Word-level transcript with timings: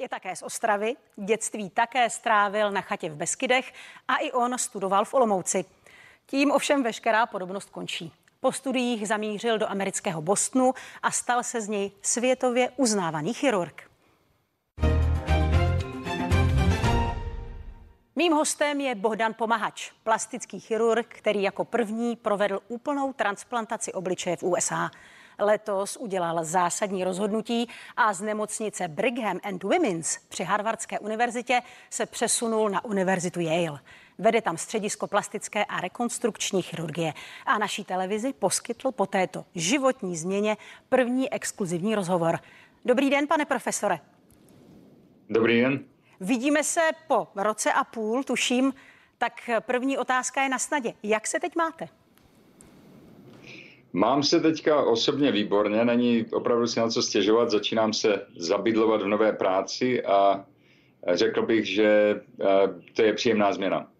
Je 0.00 0.08
také 0.08 0.36
z 0.36 0.42
Ostravy, 0.42 0.94
dětství 1.16 1.70
také 1.70 2.10
strávil 2.10 2.70
na 2.70 2.80
chatě 2.80 3.10
v 3.10 3.16
Beskydech 3.16 3.72
a 4.08 4.16
i 4.16 4.32
on 4.32 4.58
studoval 4.58 5.04
v 5.04 5.14
Olomouci. 5.14 5.64
Tím 6.26 6.50
ovšem 6.50 6.82
veškerá 6.82 7.26
podobnost 7.26 7.70
končí. 7.70 8.12
Po 8.40 8.52
studiích 8.52 9.08
zamířil 9.08 9.58
do 9.58 9.70
amerického 9.70 10.22
Bostonu 10.22 10.74
a 11.02 11.10
stal 11.10 11.42
se 11.42 11.60
z 11.60 11.68
něj 11.68 11.90
světově 12.02 12.70
uznávaný 12.76 13.34
chirurg. 13.34 13.90
Mým 18.16 18.32
hostem 18.32 18.80
je 18.80 18.94
Bohdan 18.94 19.34
Pomahač, 19.34 19.90
plastický 20.04 20.60
chirurg, 20.60 21.06
který 21.08 21.42
jako 21.42 21.64
první 21.64 22.16
provedl 22.16 22.60
úplnou 22.68 23.12
transplantaci 23.12 23.92
obličeje 23.92 24.36
v 24.36 24.42
USA. 24.42 24.90
Letos 25.38 25.96
udělal 25.96 26.44
zásadní 26.44 27.04
rozhodnutí 27.04 27.68
a 27.96 28.12
z 28.12 28.20
nemocnice 28.20 28.88
Brigham 28.88 29.40
and 29.42 29.64
Women's 29.64 30.18
při 30.28 30.44
Harvardské 30.44 30.98
univerzitě 30.98 31.62
se 31.90 32.06
přesunul 32.06 32.70
na 32.70 32.84
univerzitu 32.84 33.40
Yale. 33.40 33.80
Vede 34.18 34.42
tam 34.42 34.56
středisko 34.56 35.06
plastické 35.06 35.64
a 35.64 35.80
rekonstrukční 35.80 36.62
chirurgie. 36.62 37.12
A 37.46 37.58
naší 37.58 37.84
televizi 37.84 38.32
poskytl 38.32 38.92
po 38.92 39.06
této 39.06 39.44
životní 39.54 40.16
změně 40.16 40.56
první 40.88 41.32
exkluzivní 41.32 41.94
rozhovor. 41.94 42.38
Dobrý 42.84 43.10
den, 43.10 43.26
pane 43.26 43.44
profesore. 43.44 43.98
Dobrý 45.30 45.60
den. 45.60 45.84
Vidíme 46.20 46.64
se 46.64 46.80
po 47.08 47.28
roce 47.36 47.72
a 47.72 47.84
půl, 47.84 48.24
tuším. 48.24 48.74
Tak 49.18 49.50
první 49.60 49.98
otázka 49.98 50.42
je 50.42 50.48
na 50.48 50.58
snadě. 50.58 50.94
Jak 51.02 51.26
se 51.26 51.40
teď 51.40 51.56
máte? 51.56 51.88
Mám 53.92 54.22
se 54.22 54.40
teďka 54.40 54.82
osobně 54.82 55.32
výborně, 55.32 55.84
není 55.84 56.26
opravdu 56.32 56.66
si 56.66 56.80
na 56.80 56.88
co 56.88 57.02
stěžovat, 57.02 57.50
začínám 57.50 57.92
se 57.92 58.26
zabydlovat 58.36 59.02
v 59.02 59.06
nové 59.06 59.32
práci 59.32 60.04
a 60.04 60.44
řekl 61.12 61.42
bych, 61.42 61.66
že 61.66 62.20
eh, 62.40 62.46
to 62.94 63.02
je 63.02 63.12
příjemná 63.12 63.52
změna. 63.52 63.90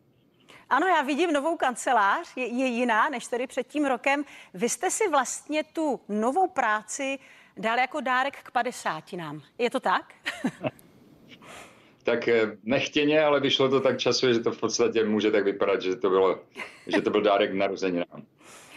Ano, 0.71 0.87
já 0.87 1.03
vidím 1.03 1.33
novou 1.33 1.57
kancelář, 1.57 2.37
je, 2.37 2.47
je 2.47 2.67
jiná 2.67 3.09
než 3.09 3.27
tedy 3.27 3.47
před 3.47 3.67
tím 3.67 3.85
rokem. 3.85 4.25
Vy 4.55 4.69
jste 4.69 4.91
si 4.91 5.09
vlastně 5.11 5.65
tu 5.65 6.01
novou 6.09 6.49
práci 6.49 7.19
dal 7.57 7.79
jako 7.79 8.01
dárek 8.01 8.37
k 8.43 8.51
padesátinám. 8.51 9.43
Je 9.59 9.71
to 9.71 9.81
tak? 9.81 10.15
tak 12.03 12.29
eh, 12.29 12.57
nechtěně, 12.63 13.23
ale 13.23 13.41
vyšlo 13.41 13.69
to 13.69 13.81
tak 13.81 13.99
časově, 13.99 14.35
že 14.35 14.41
to 14.41 14.53
v 14.53 14.61
podstatě 14.61 15.05
může 15.05 15.31
tak 15.31 15.45
vypadat, 15.45 15.83
že 15.83 15.97
to, 15.97 16.11
bylo, 16.11 16.41
že 16.87 17.03
to 17.03 17.11
byl 17.11 17.21
dárek 17.21 17.51
k 17.51 17.55
narozeninám. 17.55 18.23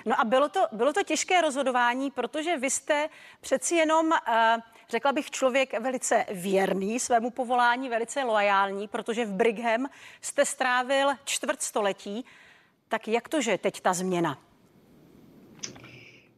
No 0.06 0.22
a 0.22 0.24
bylo 0.24 0.50
to, 0.50 0.60
bylo 0.72 0.94
to 0.94 1.04
těžké 1.04 1.42
rozhodování, 1.42 2.12
protože 2.12 2.58
vy 2.58 2.70
jste 2.70 3.10
přeci 3.42 3.76
jenom, 3.76 4.14
eh, 4.14 4.58
řekla 4.90 5.12
bych, 5.14 5.32
člověk 5.32 5.80
velice 5.80 6.26
věrný 6.32 7.00
svému 7.00 7.30
povolání, 7.30 7.90
velice 7.90 8.24
loajální, 8.24 8.88
protože 8.88 9.26
v 9.26 9.34
Brigham 9.34 9.88
jste 10.22 10.46
strávil 10.46 11.08
čtvrt 11.24 11.62
století. 11.62 12.26
Tak 12.88 13.08
jak 13.08 13.30
to, 13.30 13.42
že 13.42 13.58
teď 13.58 13.82
ta 13.82 13.94
změna? 13.94 14.38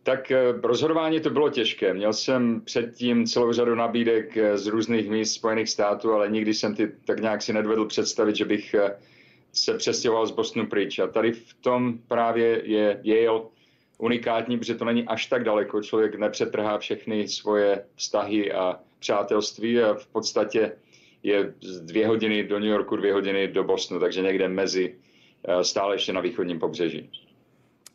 Tak 0.03 0.31
eh, 0.31 0.51
rozhodování 0.63 1.19
to 1.19 1.29
bylo 1.29 1.49
těžké. 1.49 1.93
Měl 1.93 2.13
jsem 2.13 2.61
předtím 2.61 3.27
celou 3.27 3.53
řadu 3.53 3.75
nabídek 3.75 4.37
eh, 4.37 4.57
z 4.57 4.67
různých 4.67 5.09
míst 5.09 5.33
Spojených 5.33 5.69
států, 5.69 6.13
ale 6.13 6.29
nikdy 6.29 6.53
jsem 6.53 6.75
ty 6.75 6.91
tak 7.05 7.19
nějak 7.19 7.41
si 7.41 7.53
nedvedl 7.53 7.85
představit, 7.85 8.35
že 8.35 8.45
bych 8.45 8.75
se 9.53 9.77
přestěhoval 9.77 10.27
z 10.27 10.31
Bostonu 10.31 10.67
pryč. 10.67 10.99
A 10.99 11.07
tady 11.07 11.31
v 11.31 11.53
tom 11.53 11.97
právě 12.07 12.61
je 12.63 12.99
Yale 13.03 13.41
unikátní, 13.97 14.57
protože 14.57 14.75
to 14.75 14.85
není 14.85 15.03
až 15.03 15.25
tak 15.25 15.43
daleko. 15.43 15.81
Člověk 15.81 16.15
nepřetrhá 16.15 16.77
všechny 16.77 17.27
svoje 17.27 17.85
vztahy 17.95 18.51
a 18.51 18.79
přátelství 18.99 19.81
a 19.81 19.93
v 19.93 20.07
podstatě 20.07 20.71
je 21.23 21.53
dvě 21.81 22.07
hodiny 22.07 22.43
do 22.43 22.59
New 22.59 22.69
Yorku, 22.69 22.95
dvě 22.95 23.13
hodiny 23.13 23.47
do 23.47 23.63
Bostonu, 23.63 23.99
takže 23.99 24.21
někde 24.21 24.49
mezi 24.49 24.95
eh, 25.47 25.63
stále 25.63 25.95
ještě 25.95 26.13
na 26.13 26.21
východním 26.21 26.59
pobřeží. 26.59 27.09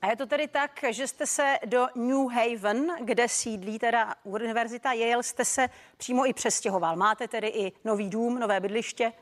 A 0.03 0.11
je 0.11 0.17
to 0.17 0.27
tedy 0.27 0.49
tak, 0.49 0.85
že 0.91 1.07
jste 1.07 1.27
se 1.27 1.55
do 1.67 1.87
New 1.95 2.29
Haven, 2.29 2.87
kde 3.05 3.29
sídlí 3.29 3.79
teda 3.79 4.15
univerzita 4.25 4.93
Yale, 4.93 5.23
jste 5.23 5.45
se 5.45 5.69
přímo 5.97 6.27
i 6.27 6.33
přestěhoval. 6.33 6.97
Máte 6.97 7.29
tedy 7.29 7.49
i 7.49 7.73
nový 7.85 8.09
dům, 8.11 8.39
nové 8.39 8.61
bydliště? 8.61 9.13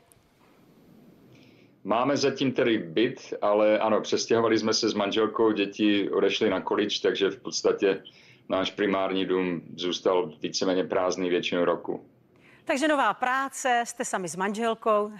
Máme 1.86 2.16
zatím 2.16 2.52
tedy 2.52 2.78
byt, 2.78 3.34
ale 3.42 3.78
ano, 3.78 4.00
přestěhovali 4.00 4.58
jsme 4.58 4.74
se 4.74 4.88
s 4.88 4.94
manželkou, 4.94 5.52
děti 5.52 6.10
odešly 6.10 6.50
na 6.50 6.60
količ, 6.60 6.98
takže 6.98 7.30
v 7.30 7.40
podstatě 7.40 8.02
náš 8.48 8.70
primární 8.70 9.24
dům 9.26 9.62
zůstal 9.76 10.32
víceméně 10.42 10.84
prázdný 10.84 11.28
většinu 11.28 11.64
roku. 11.64 12.06
Takže 12.64 12.88
nová 12.88 13.14
práce, 13.14 13.82
jste 13.86 14.04
sami 14.04 14.28
s 14.28 14.36
manželkou. 14.36 15.12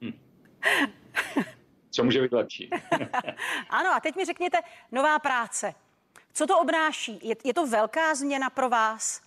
Hm. 0.00 0.12
Co 1.90 2.04
může 2.04 2.22
být 2.22 2.32
lepší? 2.32 2.70
ano, 3.70 3.90
a 3.96 4.00
teď 4.00 4.16
mi 4.16 4.24
řekněte, 4.24 4.58
nová 4.92 5.18
práce. 5.18 5.74
Co 6.32 6.46
to 6.46 6.58
obnáší? 6.58 7.18
Je, 7.22 7.36
je 7.44 7.54
to 7.54 7.66
velká 7.66 8.14
změna 8.14 8.50
pro 8.50 8.68
vás? 8.68 9.25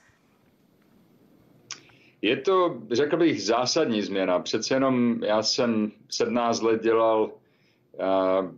Je 2.22 2.38
to, 2.38 2.78
řekl 2.92 3.18
bych, 3.18 3.44
zásadní 3.44 4.02
změna. 4.02 4.40
Přece 4.40 4.74
jenom 4.74 5.24
já 5.24 5.44
jsem 5.44 5.92
17 6.10 6.62
let 6.62 6.84
dělal 6.84 7.24
uh, 7.24 8.52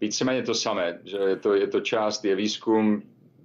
víceméně 0.00 0.42
to 0.42 0.54
samé, 0.54 1.00
že 1.04 1.16
je 1.16 1.36
to, 1.36 1.54
je 1.54 1.66
to 1.66 1.80
část, 1.80 2.24
je 2.24 2.36
výzkum, 2.36 3.02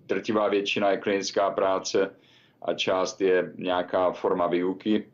drtivá 0.07 0.47
většina 0.47 0.91
je 0.91 0.97
klinická 0.97 1.50
práce 1.52 2.16
a 2.62 2.74
část 2.74 3.22
je 3.22 3.53
nějaká 3.57 4.12
forma 4.12 4.47
výuky. 4.47 5.07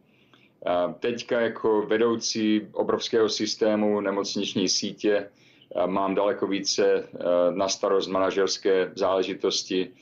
Uh, 0.68 0.94
teďka 0.94 1.42
jako 1.42 1.82
vedoucí 1.82 2.68
obrovského 2.72 3.30
systému 3.30 4.02
nemocniční 4.02 4.70
sítě 4.70 5.30
uh, 5.70 5.88
mám 5.88 6.16
daleko 6.16 6.48
více 6.48 7.04
uh, 7.04 7.58
na 7.58 7.68
starost 7.68 8.08
manažerské 8.08 8.92
záležitosti, 8.96 9.94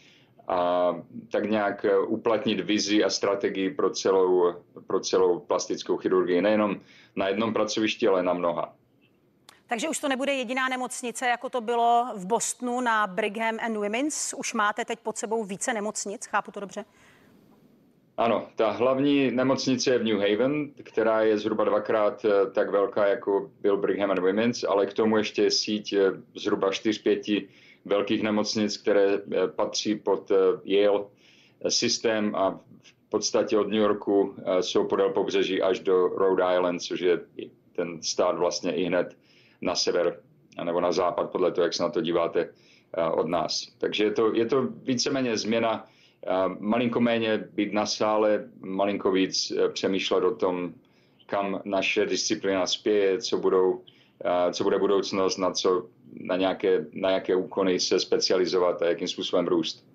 a 0.48 0.90
tak 1.32 1.50
nějak 1.50 1.86
eh, 1.86 1.98
uplatnit 1.98 2.60
vizi 2.60 3.04
a 3.04 3.10
strategii 3.10 3.70
pro 3.70 3.90
celou, 3.90 4.54
pro 4.88 5.00
celou 5.00 5.40
plastickou 5.40 5.98
chirurgii. 5.98 6.42
Nejenom 6.42 6.80
na 7.16 7.28
jednom 7.28 7.54
pracovišti, 7.54 8.08
ale 8.08 8.24
na 8.24 8.34
mnoha. 8.34 8.74
Takže 9.68 9.90
už 9.90 10.00
to 10.00 10.10
nebude 10.10 10.34
jediná 10.34 10.70
nemocnice, 10.70 11.28
jako 11.28 11.50
to 11.50 11.62
bylo 11.62 12.08
v 12.16 12.26
Bostonu 12.26 12.82
na 12.82 13.08
Brigham 13.08 13.58
and 13.62 13.78
Women's. 13.78 14.34
Už 14.38 14.54
máte 14.54 14.86
teď 14.86 15.00
pod 15.00 15.18
sebou 15.18 15.44
více 15.44 15.74
nemocnic, 15.74 16.26
chápu 16.26 16.52
to 16.52 16.60
dobře? 16.60 16.86
Ano, 18.18 18.48
ta 18.56 18.72
hlavní 18.72 19.32
nemocnice 19.32 19.92
je 19.92 20.00
v 20.00 20.04
New 20.04 20.20
Haven, 20.20 20.72
která 20.84 21.22
je 21.22 21.38
zhruba 21.38 21.64
dvakrát 21.64 22.26
eh, 22.26 22.52
tak 22.52 22.70
velká, 22.70 23.08
jako 23.08 23.52
byl 23.62 23.78
Brigham 23.78 24.12
and 24.12 24.20
Women's, 24.20 24.64
ale 24.64 24.86
k 24.86 24.94
tomu 24.94 25.18
ještě 25.18 25.44
je 25.44 25.52
síť 25.52 25.94
eh, 25.94 26.00
zhruba 26.36 26.70
4-5 26.70 27.48
velkých 27.86 28.24
nemocnic, 28.24 28.78
které 28.78 29.14
eh, 29.14 29.48
patří 29.48 29.96
pod 29.96 30.32
eh, 30.32 30.36
Yale 30.64 31.06
systém 31.68 32.36
a 32.36 32.60
v 32.82 33.10
podstatě 33.10 33.58
od 33.58 33.68
New 33.68 33.82
Yorku 33.82 34.36
eh, 34.38 34.64
jsou 34.64 34.88
podél 34.88 35.10
pobřeží 35.10 35.62
až 35.62 35.80
do 35.80 36.08
Rhode 36.08 36.44
Island, 36.56 36.80
což 36.80 37.00
je 37.00 37.22
ten 37.76 38.02
stát 38.02 38.38
vlastně 38.38 38.76
i 38.76 38.84
hned 38.84 39.18
na 39.62 39.76
sever 39.76 40.20
nebo 40.64 40.82
na 40.82 40.92
západ, 40.92 41.32
podle 41.32 41.52
toho, 41.52 41.64
jak 41.64 41.74
se 41.74 41.84
na 41.84 41.90
to 41.90 42.02
díváte 42.02 42.50
od 43.14 43.28
nás. 43.28 43.68
Takže 43.78 44.04
je 44.04 44.12
to, 44.12 44.34
je 44.34 44.46
to 44.46 44.68
víceméně 44.84 45.38
změna, 45.38 45.88
malinko 46.60 47.00
méně 47.02 47.48
být 47.54 47.74
na 47.74 47.86
sále, 47.86 48.50
malinko 48.60 49.12
víc 49.12 49.54
přemýšlet 49.74 50.24
o 50.24 50.36
tom, 50.36 50.74
kam 51.26 51.62
naše 51.66 52.06
disciplína 52.06 52.68
spěje, 52.68 53.18
co, 53.22 53.38
budou, 53.38 53.82
co 54.52 54.64
bude 54.64 54.80
budoucnost, 54.80 55.38
na 55.38 55.52
co 55.52 55.88
na 56.20 56.36
nějaké, 56.36 56.86
na 56.94 57.10
jaké 57.10 57.36
úkony 57.36 57.80
se 57.80 58.00
specializovat 58.00 58.82
a 58.82 58.86
jakým 58.86 59.08
způsobem 59.08 59.48
růst. 59.48 59.86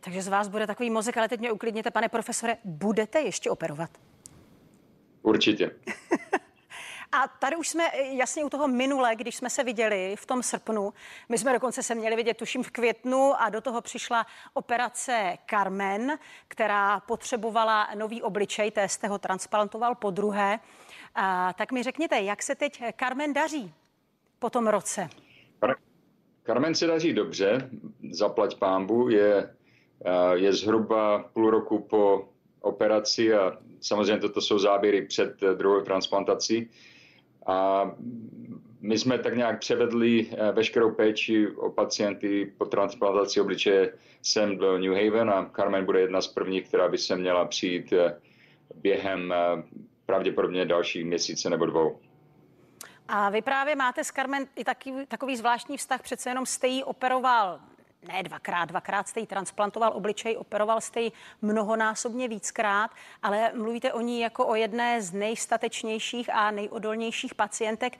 Takže 0.00 0.22
z 0.22 0.28
vás 0.28 0.48
bude 0.48 0.66
takový 0.66 0.90
mozek, 0.90 1.16
ale 1.16 1.28
teď 1.28 1.40
mě 1.40 1.52
uklidněte, 1.52 1.90
pane 1.90 2.08
profesore, 2.08 2.56
budete 2.64 3.20
ještě 3.20 3.50
operovat? 3.50 3.90
Určitě. 5.22 5.70
A 7.12 7.28
tady 7.28 7.56
už 7.56 7.68
jsme 7.68 7.84
jasně 8.10 8.44
u 8.44 8.48
toho 8.48 8.68
minule, 8.68 9.16
když 9.16 9.36
jsme 9.36 9.50
se 9.50 9.64
viděli 9.64 10.16
v 10.16 10.26
tom 10.26 10.42
srpnu. 10.42 10.92
My 11.28 11.38
jsme 11.38 11.52
dokonce 11.52 11.82
se 11.82 11.94
měli 11.94 12.16
vidět, 12.16 12.36
tuším, 12.36 12.62
v 12.62 12.70
květnu 12.70 13.32
a 13.38 13.48
do 13.48 13.60
toho 13.60 13.80
přišla 13.80 14.26
operace 14.54 15.38
Carmen, 15.50 16.18
která 16.48 17.00
potřebovala 17.00 17.88
nový 17.94 18.22
obličej, 18.22 18.70
té 18.70 18.88
jste 18.88 19.08
ho 19.08 19.18
transplantoval 19.18 19.94
po 19.94 20.10
druhé. 20.10 20.60
A, 21.14 21.52
tak 21.52 21.72
mi 21.72 21.82
řekněte, 21.82 22.20
jak 22.20 22.42
se 22.42 22.54
teď 22.54 22.82
Carmen 23.00 23.32
daří 23.32 23.74
po 24.38 24.50
tom 24.50 24.66
roce? 24.66 25.08
Carmen 26.46 26.74
se 26.74 26.86
daří 26.86 27.12
dobře, 27.12 27.70
zaplať 28.10 28.58
pámbu, 28.58 29.08
je, 29.08 29.50
eh, 30.04 30.10
je 30.34 30.52
zhruba 30.52 31.18
půl 31.32 31.50
roku 31.50 31.78
po 31.78 32.28
operaci 32.60 33.34
a 33.34 33.58
samozřejmě 33.80 34.18
toto 34.18 34.40
jsou 34.40 34.58
záběry 34.58 35.06
před 35.06 35.40
druhou 35.54 35.80
transplantací. 35.80 36.70
A 37.46 37.90
my 38.80 38.98
jsme 38.98 39.18
tak 39.18 39.36
nějak 39.36 39.60
převedli 39.60 40.26
eh, 40.30 40.52
veškerou 40.52 40.90
péči 40.90 41.48
o 41.48 41.70
pacienty 41.70 42.52
po 42.58 42.64
transplantaci 42.64 43.40
obličeje 43.40 43.92
sem 44.22 44.58
do 44.58 44.78
New 44.78 44.92
Haven 44.92 45.30
a 45.30 45.50
Carmen 45.56 45.84
bude 45.84 46.00
jedna 46.00 46.20
z 46.20 46.28
prvních, 46.28 46.68
která 46.68 46.88
by 46.88 46.98
se 46.98 47.16
měla 47.16 47.44
přijít 47.44 47.92
eh, 47.92 48.20
během 48.74 49.34
pravděpodobně 50.06 50.64
dalších 50.64 51.04
měsíce 51.04 51.50
nebo 51.50 51.66
dvou. 51.66 51.98
A 53.08 53.30
vy 53.30 53.42
právě 53.42 53.76
máte 53.76 54.04
s 54.04 54.12
Carmen 54.12 54.46
i 54.56 54.64
taky, 54.64 55.06
takový 55.08 55.36
zvláštní 55.36 55.76
vztah, 55.76 56.02
přece 56.02 56.30
jenom 56.30 56.46
jste 56.46 56.66
jí 56.66 56.84
operoval 56.84 57.60
ne 58.08 58.22
dvakrát, 58.22 58.64
dvakrát 58.64 59.08
jste 59.08 59.20
jí 59.20 59.26
transplantoval 59.26 59.92
obličej, 59.94 60.36
operoval 60.36 60.80
jste 60.80 61.00
ji 61.00 61.12
mnohonásobně 61.42 62.28
víckrát, 62.28 62.90
ale 63.22 63.52
mluvíte 63.54 63.92
o 63.92 64.00
ní 64.00 64.20
jako 64.20 64.46
o 64.46 64.54
jedné 64.54 65.02
z 65.02 65.12
nejstatečnějších 65.12 66.34
a 66.34 66.50
nejodolnějších 66.50 67.34
pacientek. 67.34 67.98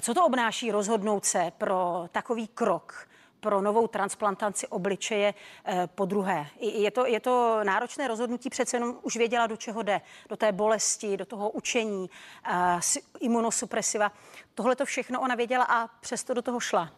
Co 0.00 0.14
to 0.14 0.24
obnáší 0.26 0.70
rozhodnout 0.70 1.24
se 1.24 1.52
pro 1.58 2.08
takový 2.12 2.48
krok? 2.48 3.08
Pro 3.46 3.62
novou 3.62 3.86
transplantaci 3.86 4.66
obličeje 4.66 5.34
eh, 5.34 5.88
po 5.94 6.04
druhé. 6.04 6.46
Je 6.60 6.90
to, 6.90 7.06
je 7.06 7.20
to 7.20 7.60
náročné 7.62 8.08
rozhodnutí, 8.08 8.50
přece 8.50 8.76
jenom 8.76 8.98
už 9.02 9.16
věděla, 9.16 9.46
do 9.46 9.56
čeho 9.56 9.82
jde, 9.82 10.00
do 10.28 10.36
té 10.36 10.52
bolesti, 10.52 11.16
do 11.16 11.24
toho 11.24 11.50
učení, 11.50 12.10
eh, 12.50 12.80
imunosupresiva. 13.20 14.12
Tohle 14.54 14.76
to 14.76 14.84
všechno 14.84 15.20
ona 15.20 15.34
věděla 15.34 15.64
a 15.64 15.86
přesto 15.86 16.34
do 16.34 16.42
toho 16.42 16.60
šla. 16.60 16.90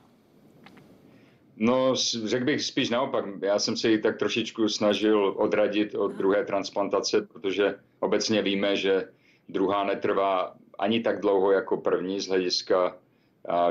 No, 1.56 1.94
řekl 2.24 2.44
bych 2.44 2.64
spíš 2.64 2.90
naopak. 2.90 3.24
Já 3.42 3.58
jsem 3.58 3.76
se 3.76 3.90
ji 3.90 3.98
tak 3.98 4.18
trošičku 4.18 4.68
snažil 4.68 5.34
odradit 5.36 5.94
od 5.94 6.08
druhé 6.08 6.44
transplantace, 6.44 7.28
protože 7.32 7.78
obecně 8.00 8.42
víme, 8.42 8.76
že 8.76 9.08
druhá 9.48 9.84
netrvá 9.84 10.54
ani 10.78 11.00
tak 11.00 11.20
dlouho 11.20 11.52
jako 11.52 11.76
první 11.76 12.20
z 12.20 12.28
hlediska 12.28 12.96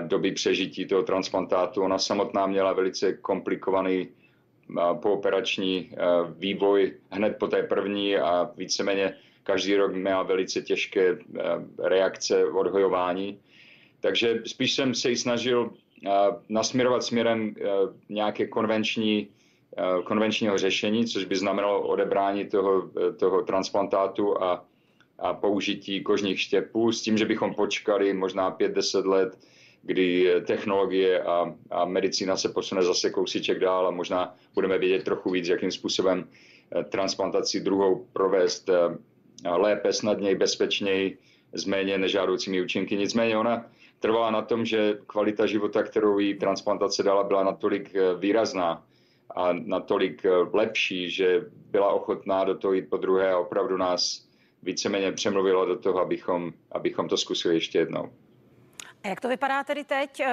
doby 0.02 0.32
přežití 0.32 0.86
toho 0.86 1.04
transplantátu. 1.04 1.82
Ona 1.82 1.98
samotná 1.98 2.48
měla 2.48 2.74
velice 2.74 3.14
komplikovaný 3.14 4.08
pooperační 5.02 5.92
vývoj 6.38 6.94
hned 7.12 7.36
po 7.40 7.48
té 7.48 7.64
první 7.64 8.18
a 8.18 8.52
víceméně 8.58 9.14
každý 9.44 9.76
rok 9.76 9.94
měla 9.94 10.24
velice 10.24 10.62
těžké 10.62 11.18
reakce 11.84 12.46
odhojování. 12.46 13.40
Takže 14.00 14.42
spíš 14.46 14.76
jsem 14.76 14.96
se 14.96 15.10
ji 15.10 15.16
snažil 15.16 15.72
nasměrovat 16.50 17.04
směrem 17.04 17.56
nějaké 18.10 18.48
konvenční, 18.48 19.28
konvenčního 20.04 20.58
řešení, 20.58 21.06
což 21.06 21.26
by 21.26 21.36
znamenalo 21.36 21.82
odebrání 21.82 22.46
toho, 22.46 22.90
toho 23.20 23.42
transplantátu 23.42 24.44
a, 24.44 24.66
a 25.20 25.34
použití 25.34 26.04
kožních 26.04 26.42
štěpů 26.42 26.92
s 26.92 27.02
tím, 27.02 27.18
že 27.18 27.26
bychom 27.26 27.54
počkali 27.54 28.14
možná 28.14 28.58
5-10 28.58 29.10
let, 29.10 29.38
kdy 29.82 30.34
technologie 30.46 31.22
a, 31.24 31.56
a 31.72 31.86
medicína 31.86 32.38
se 32.38 32.50
posune 32.50 32.84
zase 32.84 33.10
kousíček 33.10 33.60
dál 33.60 33.88
a 33.88 33.92
možná 33.92 34.36
budeme 34.54 34.78
vědět 34.78 35.04
trochu 35.04 35.32
víc, 35.32 35.48
jakým 35.48 35.72
způsobem 35.72 36.28
e, 36.76 36.84
transplantaci 36.84 37.60
druhou 37.60 38.08
provést 38.14 38.70
e, 38.70 38.76
lépe, 39.50 39.94
snadněji, 39.94 40.36
bezpečněji, 40.36 41.18
s 41.54 41.66
méně 41.66 41.98
nežádoucími 41.98 42.62
účinky. 42.62 42.98
Nicméně 42.98 43.38
ona 43.38 43.66
trvala 44.00 44.32
na 44.32 44.42
tom, 44.42 44.66
že 44.66 44.98
kvalita 45.08 45.46
života, 45.46 45.84
kterou 45.84 46.20
jí 46.20 46.34
transplantace 46.34 47.04
dala, 47.04 47.24
byla 47.24 47.44
natolik 47.44 47.96
eh, 47.96 48.16
výrazná 48.16 48.84
a 49.36 49.54
natolik 49.54 50.26
eh, 50.26 50.30
lepší, 50.54 51.10
že 51.10 51.46
byla 51.72 51.94
ochotná 51.94 52.44
do 52.44 52.56
toho 52.56 52.74
jít 52.74 52.90
po 52.90 52.98
druhé 52.98 53.32
a 53.32 53.38
opravdu 53.38 53.78
nás 53.78 54.28
víceméně 54.64 55.12
přemluvila 55.12 55.66
do 55.66 55.76
toho, 55.76 56.00
abychom, 56.00 56.54
abychom 56.72 57.08
to 57.08 57.18
zkusili 57.18 57.56
ještě 57.56 57.80
jednou. 57.80 58.10
A 59.08 59.10
jak 59.10 59.22
to 59.22 59.30
vypadá 59.30 59.64
tedy 59.64 59.84
teď? 59.84 60.20
Uh, 60.20 60.28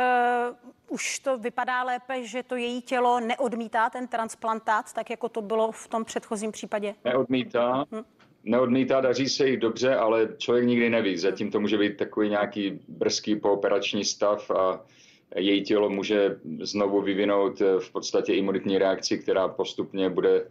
už 0.88 1.19
to 1.19 1.38
vypadá 1.38 1.82
lépe, 1.82 2.26
že 2.26 2.43
to 2.43 2.56
její 2.56 2.82
tělo 2.82 3.21
neodmítá 3.21 3.91
ten 3.91 4.09
transplantát, 4.09 4.93
tak 4.93 5.11
jako 5.11 5.29
to 5.29 5.43
bylo 5.43 5.73
v 5.73 5.88
tom 5.88 6.05
předchozím 6.05 6.53
případě? 6.53 6.94
Neodmítá. 7.05 7.85
Hm 7.93 8.05
neodmítá, 8.44 9.00
daří 9.00 9.29
se 9.29 9.49
jí 9.49 9.56
dobře, 9.56 9.94
ale 9.94 10.29
člověk 10.38 10.67
nikdy 10.67 10.91
neví. 10.91 11.17
Zatím 11.17 11.50
to 11.50 11.61
může 11.61 11.79
být 11.79 11.97
takový 11.97 12.29
nějaký 12.29 12.81
brzký 12.88 13.37
pooperační 13.37 14.05
stav 14.05 14.50
a 14.50 14.81
její 15.37 15.62
tělo 15.62 15.91
může 15.91 16.37
znovu 16.61 17.03
vyvinout 17.03 17.61
eh, 17.61 17.81
v 17.81 17.93
podstatě 17.93 18.35
imunitní 18.35 18.79
reakci, 18.79 19.19
která 19.19 19.49
postupně 19.49 20.11
bude 20.11 20.47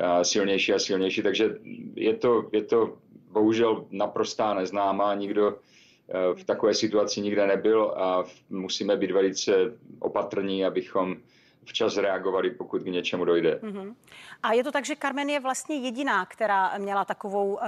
eh, 0.00 0.24
silnější 0.24 0.72
a 0.72 0.78
silnější. 0.78 1.22
Takže 1.22 1.56
je 1.94 2.14
to, 2.14 2.48
je 2.52 2.62
to 2.62 2.96
bohužel 3.30 3.86
naprostá 3.90 4.54
neznámá. 4.54 5.14
Nikdo 5.14 5.56
eh, 5.56 5.85
v 6.34 6.44
takové 6.44 6.74
situaci 6.74 7.20
nikde 7.20 7.46
nebyl 7.46 7.94
a 7.96 8.24
musíme 8.50 8.96
být 8.96 9.10
velice 9.10 9.52
opatrní, 9.98 10.64
abychom 10.64 11.16
včas 11.64 11.96
reagovali, 11.96 12.50
pokud 12.50 12.82
k 12.82 12.86
něčemu 12.86 13.24
dojde. 13.24 13.60
Mm-hmm. 13.62 13.94
A 14.42 14.52
je 14.52 14.64
to 14.64 14.72
tak, 14.72 14.84
že 14.84 14.96
Carmen 14.96 15.30
je 15.30 15.40
vlastně 15.40 15.76
jediná, 15.76 16.26
která 16.26 16.78
měla 16.78 17.04
takovou 17.04 17.54
uh, 17.54 17.60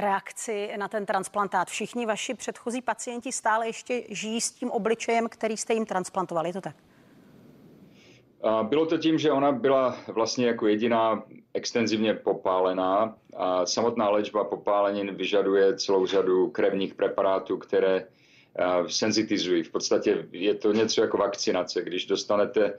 reakci 0.00 0.70
na 0.76 0.88
ten 0.88 1.06
transplantát. 1.06 1.68
Všichni 1.68 2.06
vaši 2.06 2.34
předchozí 2.34 2.82
pacienti 2.82 3.32
stále 3.32 3.66
ještě 3.66 4.02
žijí 4.08 4.40
s 4.40 4.52
tím 4.52 4.70
obličejem, 4.70 5.28
který 5.28 5.56
jste 5.56 5.74
jim 5.74 5.86
transplantovali, 5.86 6.48
je 6.48 6.52
to 6.52 6.60
tak? 6.60 6.76
Bylo 8.62 8.86
to 8.86 8.98
tím, 8.98 9.18
že 9.18 9.32
ona 9.32 9.52
byla 9.52 9.96
vlastně 10.08 10.46
jako 10.46 10.66
jediná 10.66 11.22
extenzivně 11.54 12.14
popálená 12.14 13.16
a 13.36 13.66
samotná 13.66 14.10
léčba 14.10 14.44
popálenin 14.44 15.14
vyžaduje 15.14 15.76
celou 15.76 16.06
řadu 16.06 16.50
krevních 16.50 16.94
preparátů, 16.94 17.56
které 17.56 18.06
senzitizují. 18.88 19.62
V 19.62 19.70
podstatě 19.70 20.26
je 20.32 20.54
to 20.54 20.72
něco 20.72 21.00
jako 21.00 21.16
vakcinace. 21.16 21.82
Když 21.82 22.06
dostanete 22.06 22.78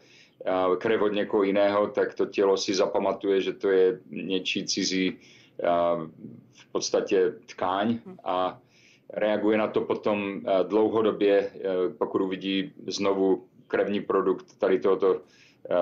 krev 0.78 1.02
od 1.02 1.14
někoho 1.14 1.44
jiného, 1.44 1.88
tak 1.88 2.14
to 2.14 2.26
tělo 2.26 2.58
si 2.58 2.76
zapamatuje, 2.76 3.42
že 3.42 3.54
to 3.54 3.70
je 3.70 4.00
něčí 4.10 4.66
cizí 4.66 5.18
v 6.54 6.72
podstatě 6.72 7.34
tkáň 7.46 8.00
a 8.24 8.60
reaguje 9.14 9.58
na 9.58 9.68
to 9.68 9.82
potom 9.82 10.42
dlouhodobě, 10.68 11.52
pokud 11.98 12.22
uvidí 12.22 12.74
znovu 12.88 13.48
krevní 13.68 14.02
produkt 14.02 14.60
tady 14.60 14.80
tohoto 14.80 15.22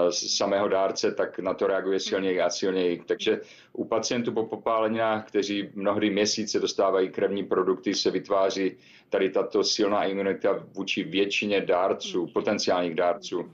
samého 0.09 0.67
dárce, 0.67 1.11
tak 1.11 1.39
na 1.39 1.53
to 1.53 1.67
reaguje 1.67 1.99
silněji 1.99 2.41
a 2.41 2.49
silněji. 2.49 3.03
Takže 3.05 3.41
u 3.73 3.85
pacientů 3.85 4.33
po 4.33 4.45
popáleninách, 4.45 5.27
kteří 5.27 5.69
mnohdy 5.73 6.09
měsíce 6.09 6.59
dostávají 6.59 7.09
krevní 7.09 7.43
produkty, 7.43 7.93
se 7.93 8.11
vytváří 8.11 8.77
tady 9.09 9.29
tato 9.29 9.63
silná 9.63 10.03
imunita 10.03 10.65
vůči 10.75 11.03
většině 11.03 11.61
dárců, 11.61 12.27
potenciálních 12.33 12.95
dárců 12.95 13.51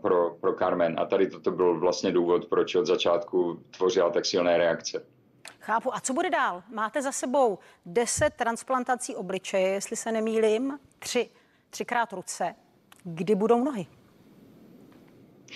pro, 0.00 0.30
pro 0.40 0.54
Carmen. 0.54 0.94
A 0.98 1.06
tady 1.06 1.26
toto 1.26 1.50
byl 1.50 1.80
vlastně 1.80 2.12
důvod, 2.12 2.46
proč 2.46 2.74
od 2.74 2.86
začátku 2.86 3.62
tvořila 3.76 4.10
tak 4.10 4.26
silné 4.26 4.58
reakce. 4.58 5.06
Chápu. 5.60 5.94
A 5.94 6.00
co 6.00 6.12
bude 6.12 6.30
dál? 6.30 6.62
Máte 6.74 7.02
za 7.02 7.12
sebou 7.12 7.58
10 7.86 8.34
transplantací 8.34 9.16
obličeje, 9.16 9.68
jestli 9.68 9.96
se 9.96 10.12
nemýlím, 10.12 10.78
tři, 10.98 11.28
třikrát 11.70 12.12
ruce. 12.12 12.54
Kdy 13.04 13.34
budou 13.34 13.64
nohy? 13.64 13.86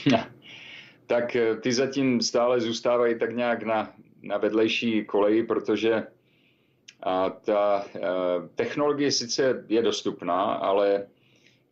tak 1.06 1.36
eh, 1.36 1.56
ty 1.56 1.72
zatím 1.72 2.20
stále 2.20 2.60
zůstávají 2.60 3.18
tak 3.18 3.36
nějak 3.36 3.62
na, 3.62 3.92
na 4.22 4.38
vedlejší 4.38 5.04
koleji, 5.04 5.42
protože 5.42 6.06
a 7.02 7.30
ta 7.30 7.84
eh, 7.94 8.00
technologie 8.54 9.12
sice 9.12 9.64
je 9.68 9.82
dostupná, 9.82 10.42
ale 10.42 11.06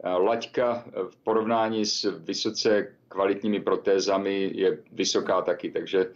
laťka 0.04 0.84
v 1.10 1.16
porovnání 1.16 1.84
s 1.84 2.20
vysoce 2.24 2.94
kvalitními 3.08 3.60
protézami 3.60 4.50
je 4.54 4.78
vysoká 4.92 5.42
taky, 5.42 5.70
takže 5.70 6.06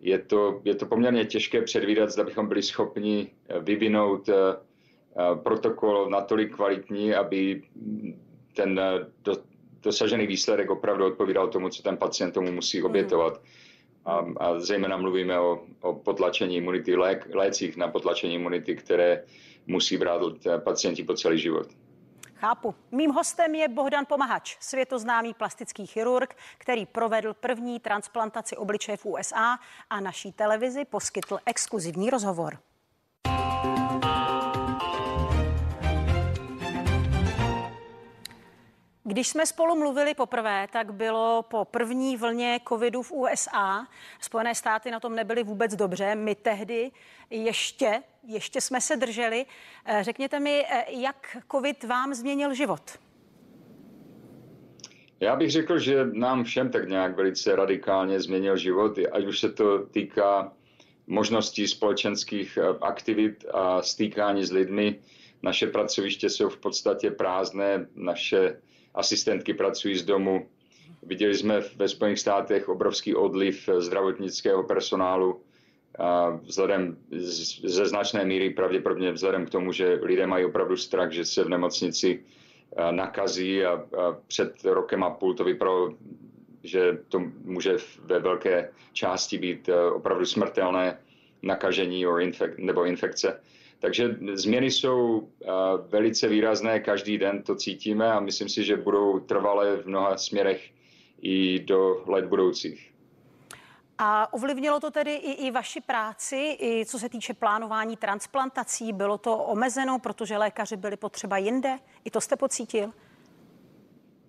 je 0.00 0.18
to, 0.18 0.60
je 0.64 0.74
to 0.74 0.86
poměrně 0.86 1.24
těžké 1.24 1.62
předvídat, 1.62 2.10
zda 2.10 2.24
bychom 2.24 2.48
byli 2.48 2.62
schopni 2.62 3.30
vyvinout 3.60 4.28
eh, 4.28 4.34
protokol 5.42 6.10
natolik 6.10 6.54
kvalitní, 6.54 7.14
aby 7.14 7.62
ten 8.54 8.80
dosažený 9.82 10.26
výsledek 10.26 10.70
opravdu 10.70 11.06
odpovídal 11.06 11.48
tomu, 11.48 11.68
co 11.68 11.82
ten 11.82 11.96
pacient 11.96 12.32
tomu 12.32 12.52
musí 12.52 12.78
hmm. 12.78 12.86
obětovat. 12.86 13.40
A, 14.04 14.26
a 14.36 14.60
zejména 14.60 14.96
mluvíme 14.96 15.40
o, 15.40 15.60
o 15.80 15.94
potlačení 15.94 16.56
imunity, 16.56 16.96
lék, 16.96 17.28
lécích 17.34 17.76
na 17.76 17.88
potlačení 17.88 18.34
imunity, 18.34 18.76
které 18.76 19.24
musí 19.66 19.96
brát 19.96 20.22
pacienti 20.64 21.04
po 21.04 21.14
celý 21.14 21.38
život. 21.38 21.66
Chápu. 22.40 22.74
Mým 22.90 23.10
hostem 23.10 23.54
je 23.54 23.68
Bohdan 23.68 24.06
Pomahač, 24.06 24.56
světoznámý 24.60 25.34
plastický 25.34 25.86
chirurg, 25.86 26.36
který 26.58 26.86
provedl 26.86 27.34
první 27.34 27.80
transplantaci 27.80 28.56
obličeje 28.56 28.96
v 28.96 29.06
USA 29.06 29.58
a 29.90 30.00
naší 30.00 30.32
televizi 30.32 30.84
poskytl 30.84 31.38
exkluzivní 31.46 32.10
rozhovor. 32.10 32.58
Když 39.10 39.28
jsme 39.28 39.46
spolu 39.46 39.76
mluvili 39.76 40.14
poprvé, 40.14 40.68
tak 40.72 40.92
bylo 40.92 41.42
po 41.50 41.64
první 41.64 42.16
vlně 42.16 42.60
covidu 42.68 43.02
v 43.02 43.12
USA. 43.12 43.86
Spojené 44.20 44.54
státy 44.54 44.90
na 44.90 45.00
tom 45.00 45.14
nebyly 45.14 45.42
vůbec 45.42 45.74
dobře. 45.76 46.14
My 46.14 46.34
tehdy 46.34 46.90
ještě, 47.30 48.02
ještě 48.22 48.60
jsme 48.60 48.80
se 48.80 48.96
drželi. 48.96 49.46
Eh, 49.86 50.04
řekněte 50.04 50.40
mi, 50.40 50.66
eh, 50.70 50.84
jak 50.88 51.36
covid 51.52 51.84
vám 51.84 52.14
změnil 52.14 52.54
život? 52.54 52.98
Já 55.20 55.36
bych 55.36 55.50
řekl, 55.50 55.78
že 55.78 56.04
nám 56.12 56.44
všem 56.44 56.70
tak 56.70 56.88
nějak 56.88 57.16
velice 57.16 57.56
radikálně 57.56 58.20
změnil 58.20 58.56
život, 58.56 58.98
ať 59.12 59.26
už 59.26 59.40
se 59.40 59.52
to 59.52 59.86
týká 59.86 60.52
možností 61.06 61.68
společenských 61.68 62.58
aktivit 62.80 63.44
a 63.52 63.82
stýkání 63.82 64.44
s 64.44 64.52
lidmi. 64.52 65.00
Naše 65.42 65.66
pracoviště 65.66 66.30
jsou 66.30 66.48
v 66.48 66.56
podstatě 66.56 67.10
prázdné, 67.10 67.86
naše 67.94 68.60
asistentky 68.94 69.54
pracují 69.54 69.96
z 69.96 70.04
domu. 70.04 70.46
Viděli 71.02 71.34
jsme 71.34 71.60
ve 71.76 71.88
Spojených 71.88 72.18
státech 72.18 72.68
obrovský 72.68 73.14
odliv 73.14 73.68
zdravotnického 73.78 74.62
personálu, 74.62 75.40
vzhledem 76.42 76.96
ze 77.64 77.86
značné 77.86 78.24
míry 78.24 78.50
pravděpodobně 78.50 79.12
vzhledem 79.12 79.46
k 79.46 79.50
tomu, 79.50 79.72
že 79.72 79.98
lidé 80.02 80.26
mají 80.26 80.44
opravdu 80.44 80.76
strach, 80.76 81.10
že 81.12 81.24
se 81.24 81.44
v 81.44 81.48
nemocnici 81.48 82.24
nakazí 82.90 83.64
a, 83.64 83.72
a 83.72 84.16
před 84.26 84.64
rokem 84.64 85.04
a 85.04 85.10
půl 85.10 85.34
to 85.34 85.44
vypadalo, 85.44 85.94
že 86.62 86.98
to 87.08 87.22
může 87.44 87.76
ve 88.04 88.18
velké 88.18 88.70
části 88.92 89.38
být 89.38 89.70
opravdu 89.94 90.26
smrtelné 90.26 90.98
nakažení 91.42 92.04
nebo 92.58 92.84
infekce. 92.84 93.40
Takže 93.78 94.16
změny 94.32 94.70
jsou 94.70 95.28
velice 95.88 96.28
výrazné, 96.28 96.80
každý 96.80 97.18
den 97.18 97.42
to 97.42 97.54
cítíme 97.54 98.12
a 98.12 98.20
myslím 98.20 98.48
si, 98.48 98.64
že 98.64 98.76
budou 98.76 99.20
trvalé 99.20 99.76
v 99.76 99.86
mnoha 99.86 100.16
směrech 100.16 100.70
i 101.22 101.58
do 101.58 102.04
let 102.06 102.24
budoucích. 102.24 102.90
A 104.02 104.32
ovlivnilo 104.32 104.80
to 104.80 104.90
tedy 104.90 105.14
i, 105.14 105.46
i 105.46 105.50
vaši 105.50 105.80
práci, 105.80 106.56
i 106.60 106.86
co 106.86 106.98
se 106.98 107.08
týče 107.08 107.34
plánování 107.34 107.96
transplantací? 107.96 108.92
Bylo 108.92 109.18
to 109.18 109.36
omezeno, 109.36 109.98
protože 109.98 110.36
lékaři 110.36 110.76
byli 110.76 110.96
potřeba 110.96 111.36
jinde? 111.38 111.78
I 112.04 112.10
to 112.10 112.20
jste 112.20 112.36
pocítil? 112.36 112.90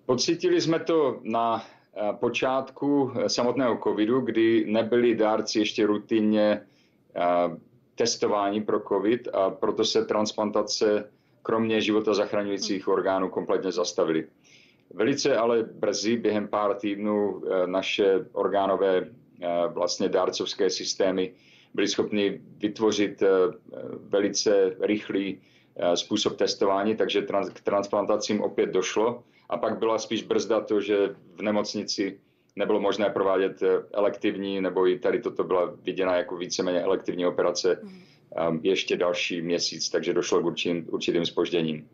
Pocítili 0.06 0.60
jsme 0.60 0.80
to 0.80 1.20
na 1.22 1.64
eh, 1.64 2.12
počátku 2.12 3.12
eh, 3.14 3.28
samotného 3.28 3.78
covidu, 3.82 4.20
kdy 4.20 4.64
nebyli 4.68 5.14
dárci 5.14 5.58
ještě 5.58 5.86
rutinně 5.86 6.60
eh, 6.62 6.66
testování 7.94 8.62
pro 8.62 8.80
covid 8.80 9.28
a 9.32 9.50
proto 9.50 9.84
se 9.84 10.04
transplantace 10.04 11.10
kromě 11.42 11.80
života 11.80 12.14
zachraňujících 12.14 12.88
orgánů 12.88 13.28
kompletně 13.28 13.72
zastavily. 13.72 14.28
Velice 14.94 15.36
ale 15.36 15.62
brzy, 15.62 16.16
během 16.16 16.48
pár 16.48 16.74
týdnů, 16.74 17.42
naše 17.66 18.26
orgánové 18.32 19.08
vlastně 19.68 20.08
dárcovské 20.08 20.70
systémy 20.70 21.34
byly 21.74 21.88
schopny 21.88 22.40
vytvořit 22.56 23.22
velice 23.96 24.76
rychlý 24.80 25.40
způsob 25.94 26.36
testování, 26.36 26.96
takže 26.96 27.26
k 27.52 27.60
transplantacím 27.60 28.40
opět 28.40 28.70
došlo. 28.70 29.22
A 29.48 29.56
pak 29.56 29.78
byla 29.78 29.98
spíš 29.98 30.22
brzda 30.22 30.60
to, 30.60 30.80
že 30.80 31.16
v 31.34 31.42
nemocnici 31.42 32.20
nebylo 32.56 32.80
možné 32.80 33.10
provádět 33.10 33.60
elektivní, 33.92 34.60
nebo 34.60 34.88
i 34.88 34.98
tady 34.98 35.20
toto 35.20 35.44
byla 35.44 35.72
viděna 35.82 36.16
jako 36.16 36.36
víceméně 36.36 36.80
elektivní 36.80 37.26
operace 37.26 37.80
hmm. 37.82 38.60
ještě 38.62 38.96
další 38.96 39.42
měsíc, 39.42 39.90
takže 39.90 40.14
došlo 40.14 40.40
k 40.40 40.44
určitým, 40.44 40.86
určitým 40.90 41.26
spožděním. 41.26 41.88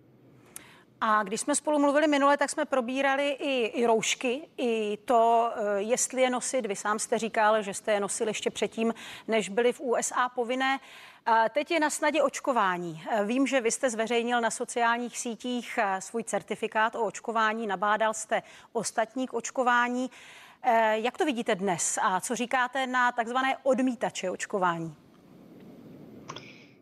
A 1.01 1.23
když 1.23 1.41
jsme 1.41 1.55
spolu 1.55 1.79
mluvili 1.79 2.09
minule, 2.09 2.37
tak 2.37 2.51
jsme 2.51 2.65
probírali 2.65 3.31
i, 3.31 3.67
i 3.67 3.87
roušky, 3.87 4.49
i 4.57 4.99
to, 5.05 5.53
eh, 5.57 5.83
jestli 5.83 6.23
je 6.23 6.31
nosit. 6.31 6.67
Vy 6.67 6.77
sám 6.77 6.99
jste 6.99 7.19
říkal, 7.19 7.63
že 7.63 7.75
jste 7.75 7.93
je 7.93 8.01
nosili 8.01 8.31
ještě 8.31 8.51
předtím, 8.51 8.95
než 9.29 9.49
byly 9.49 9.73
v 9.73 9.81
USA 9.81 10.29
povinné. 10.29 10.79
A 11.27 11.49
teď 11.49 11.71
je 11.71 11.81
na 11.81 11.91
snadě 11.91 12.23
očkování. 12.23 13.03
Eh, 13.11 13.25
vím, 13.25 13.47
že 13.47 13.61
vy 13.61 13.71
jste 13.71 13.91
zveřejnil 13.91 14.41
na 14.41 14.51
sociálních 14.51 15.19
sítích 15.19 15.79
eh, 15.83 16.01
svůj 16.01 16.25
certifikát 16.25 16.95
o 16.95 17.05
očkování, 17.05 17.67
nabádal 17.67 18.15
jste 18.15 18.43
ostatní 18.73 19.27
k 19.27 19.35
očkování. 19.35 20.11
Jak 20.93 21.19
to 21.19 21.25
vidíte 21.25 21.55
dnes 21.55 21.99
a 22.03 22.21
co 22.21 22.37
říkáte 22.37 22.87
na 22.87 23.13
takzvané 23.13 23.57
odmítače 23.63 24.31
očkování? 24.31 24.95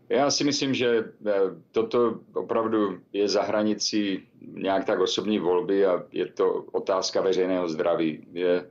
Já 0.09 0.30
si 0.30 0.45
myslím, 0.45 0.75
že 0.75 1.04
eh, 1.26 1.33
toto 1.73 2.21
opravdu 2.35 3.00
je 3.12 3.28
za 3.28 3.42
hranicí 3.42 4.28
nějak 4.40 4.85
tak 4.85 5.00
osobní 5.00 5.38
volby 5.38 5.87
a 5.87 6.02
je 6.12 6.26
to 6.26 6.64
otázka 6.73 7.21
veřejného 7.21 7.68
zdraví. 7.68 8.26
Je, 8.33 8.66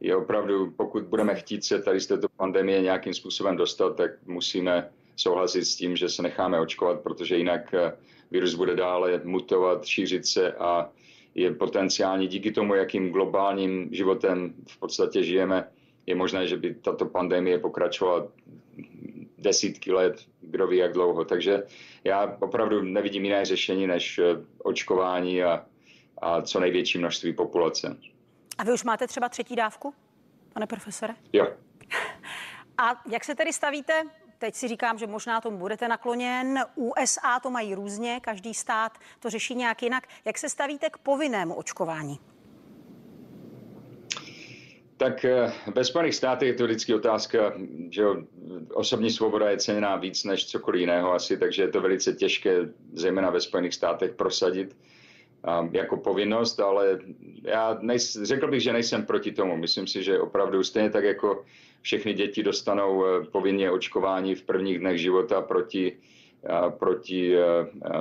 je 0.00 0.16
opravdu, 0.16 0.70
pokud 0.70 1.02
budeme 1.04 1.34
chtít 1.34 1.64
se 1.64 1.82
tady 1.82 2.00
z 2.00 2.06
této 2.06 2.28
pandemie 2.28 2.82
nějakým 2.82 3.14
způsobem 3.14 3.56
dostat, 3.56 3.96
tak 3.96 4.10
musíme 4.26 4.90
souhlasit 5.16 5.64
s 5.64 5.76
tím, 5.76 5.96
že 5.96 6.08
se 6.08 6.22
necháme 6.22 6.60
očkovat, 6.60 7.00
protože 7.00 7.36
jinak 7.36 7.74
eh, 7.74 7.92
virus 8.30 8.54
bude 8.54 8.76
dále 8.76 9.20
mutovat, 9.24 9.84
šířit 9.86 10.26
se 10.26 10.52
a 10.52 10.90
je 11.40 11.54
potenciálně 11.54 12.26
díky 12.26 12.52
tomu, 12.52 12.74
jakým 12.74 13.10
globálním 13.10 13.88
životem 13.94 14.54
v 14.68 14.78
podstatě 14.78 15.22
žijeme, 15.22 15.68
je 16.06 16.14
možné, 16.14 16.46
že 16.46 16.56
by 16.56 16.74
tato 16.74 17.06
pandemie 17.06 17.58
pokračovala 17.58 18.28
desítky 19.38 19.92
let, 19.92 20.26
kdo 20.40 20.66
ví 20.66 20.76
jak 20.76 20.92
dlouho. 20.92 21.24
Takže 21.24 21.62
já 22.04 22.36
opravdu 22.40 22.82
nevidím 22.82 23.24
jiné 23.24 23.44
řešení 23.44 23.86
než 23.86 24.18
eh, 24.18 24.24
očkování 24.58 25.42
a, 25.42 25.66
a 26.22 26.42
co 26.42 26.60
největší 26.60 26.98
množství 26.98 27.32
populace. 27.32 27.96
A 28.58 28.64
vy 28.64 28.72
už 28.72 28.84
máte 28.84 29.06
třeba 29.06 29.28
třetí 29.28 29.56
dávku, 29.56 29.94
pane 30.52 30.66
profesore? 30.66 31.14
Jo. 31.32 31.46
A 32.80 33.02
jak 33.12 33.24
se 33.24 33.34
tedy 33.34 33.52
stavíte? 33.52 34.02
Teď 34.38 34.54
si 34.54 34.68
říkám, 34.68 34.98
že 34.98 35.06
možná 35.06 35.40
tomu 35.40 35.58
budete 35.58 35.88
nakloněn. 35.88 36.64
USA 36.74 37.40
to 37.42 37.50
mají 37.50 37.74
různě, 37.74 38.20
každý 38.20 38.54
stát 38.54 38.98
to 39.20 39.30
řeší 39.30 39.54
nějak 39.54 39.82
jinak. 39.82 40.06
Jak 40.24 40.38
se 40.38 40.48
stavíte 40.48 40.90
k 40.90 40.98
povinnému 40.98 41.54
očkování? 41.54 42.18
Tak 44.96 45.24
eh, 45.24 45.52
ve 45.74 45.84
Spojených 45.84 46.14
státech 46.14 46.48
je 46.48 46.54
to 46.54 46.64
vždycky 46.64 46.94
otázka, 46.94 47.52
že 47.90 48.04
osobní 48.74 49.10
svoboda 49.10 49.50
je 49.50 49.56
ceněná 49.56 49.96
víc 49.96 50.24
než 50.24 50.46
cokoliv 50.46 50.80
jiného 50.80 51.12
asi, 51.12 51.36
takže 51.36 51.62
je 51.62 51.68
to 51.68 51.80
velice 51.80 52.12
těžké, 52.12 52.56
zejména 52.92 53.30
ve 53.30 53.40
Spojených 53.40 53.74
státech, 53.74 54.12
prosadit 54.14 54.76
jako 55.72 55.96
povinnost, 55.96 56.60
ale 56.60 56.98
já 57.42 57.78
nejs, 57.80 58.22
řekl 58.22 58.50
bych, 58.50 58.62
že 58.62 58.72
nejsem 58.72 59.06
proti 59.06 59.32
tomu. 59.32 59.56
Myslím 59.56 59.86
si, 59.86 60.02
že 60.02 60.20
opravdu 60.20 60.62
stejně 60.62 60.90
tak 60.90 61.04
jako 61.04 61.44
všechny 61.82 62.14
děti 62.14 62.42
dostanou 62.42 62.96
uh, 62.96 63.24
povinně 63.32 63.70
očkování 63.70 64.34
v 64.34 64.42
prvních 64.42 64.78
dnech 64.78 64.98
života 64.98 65.40
proti, 65.40 65.96
uh, 66.50 66.70
proti 66.70 67.34
uh, 67.36 67.42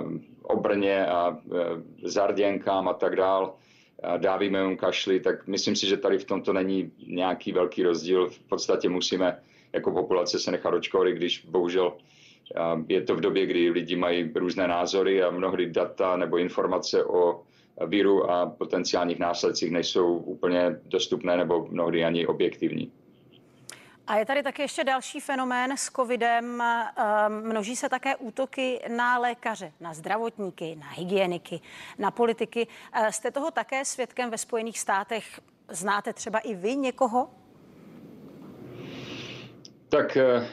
um, 0.06 0.24
obrně 0.44 1.06
a 1.06 1.38
zarděnkám 2.04 2.88
a 2.88 2.94
tak 2.94 3.16
dále, 3.16 3.50
dávíme 4.18 4.64
jim 4.64 4.78
kašli, 4.78 5.20
tak 5.20 5.48
myslím 5.48 5.76
si, 5.76 5.88
že 5.88 5.98
tady 5.98 6.18
v 6.18 6.26
tomto 6.26 6.54
není 6.54 6.92
nějaký 7.08 7.52
velký 7.52 7.84
rozdíl. 7.84 8.30
V 8.30 8.40
podstatě 8.40 8.90
musíme 8.90 9.40
jako 9.74 9.92
populace 9.92 10.40
se 10.40 10.52
nechat 10.52 10.74
očkovat, 10.74 11.08
když 11.08 11.46
bohužel 11.46 11.94
je 12.88 13.02
to 13.02 13.16
v 13.16 13.22
době, 13.22 13.46
kdy 13.46 13.70
lidi 13.70 13.96
mají 13.96 14.32
různé 14.36 14.68
názory 14.68 15.24
a 15.24 15.32
mnohdy 15.32 15.72
data 15.72 16.18
nebo 16.18 16.38
informace 16.38 17.06
o 17.06 17.44
víru 17.86 18.32
a 18.32 18.46
potenciálních 18.46 19.20
následcích 19.20 19.72
nejsou 19.72 20.18
úplně 20.18 20.80
dostupné 20.86 21.38
nebo 21.38 21.68
mnohdy 21.72 22.06
ani 22.06 22.28
objektivní. 22.28 22.92
A 24.08 24.18
je 24.18 24.26
tady 24.26 24.44
také 24.44 24.64
ještě 24.64 24.84
další 24.84 25.20
fenomén 25.20 25.72
s 25.72 25.92
covidem. 25.92 26.62
Ehm, 26.62 27.34
množí 27.44 27.76
se 27.76 27.90
také 27.90 28.16
útoky 28.16 28.80
na 28.88 29.18
lékaře, 29.18 29.72
na 29.80 29.94
zdravotníky, 29.94 30.76
na 30.76 30.90
hygieniky, 30.90 31.62
na 32.00 32.12
politiky. 32.12 32.68
Eh, 32.94 33.12
jste 33.12 33.32
toho 33.32 33.52
také 33.52 33.86
svědkem 33.86 34.30
ve 34.30 34.38
Spojených 34.38 34.80
státech? 34.80 35.40
Znáte 35.70 36.14
třeba 36.14 36.40
i 36.40 36.56
vy 36.56 36.76
někoho? 36.76 37.30
Tak 39.90 40.18
eh, 40.18 40.48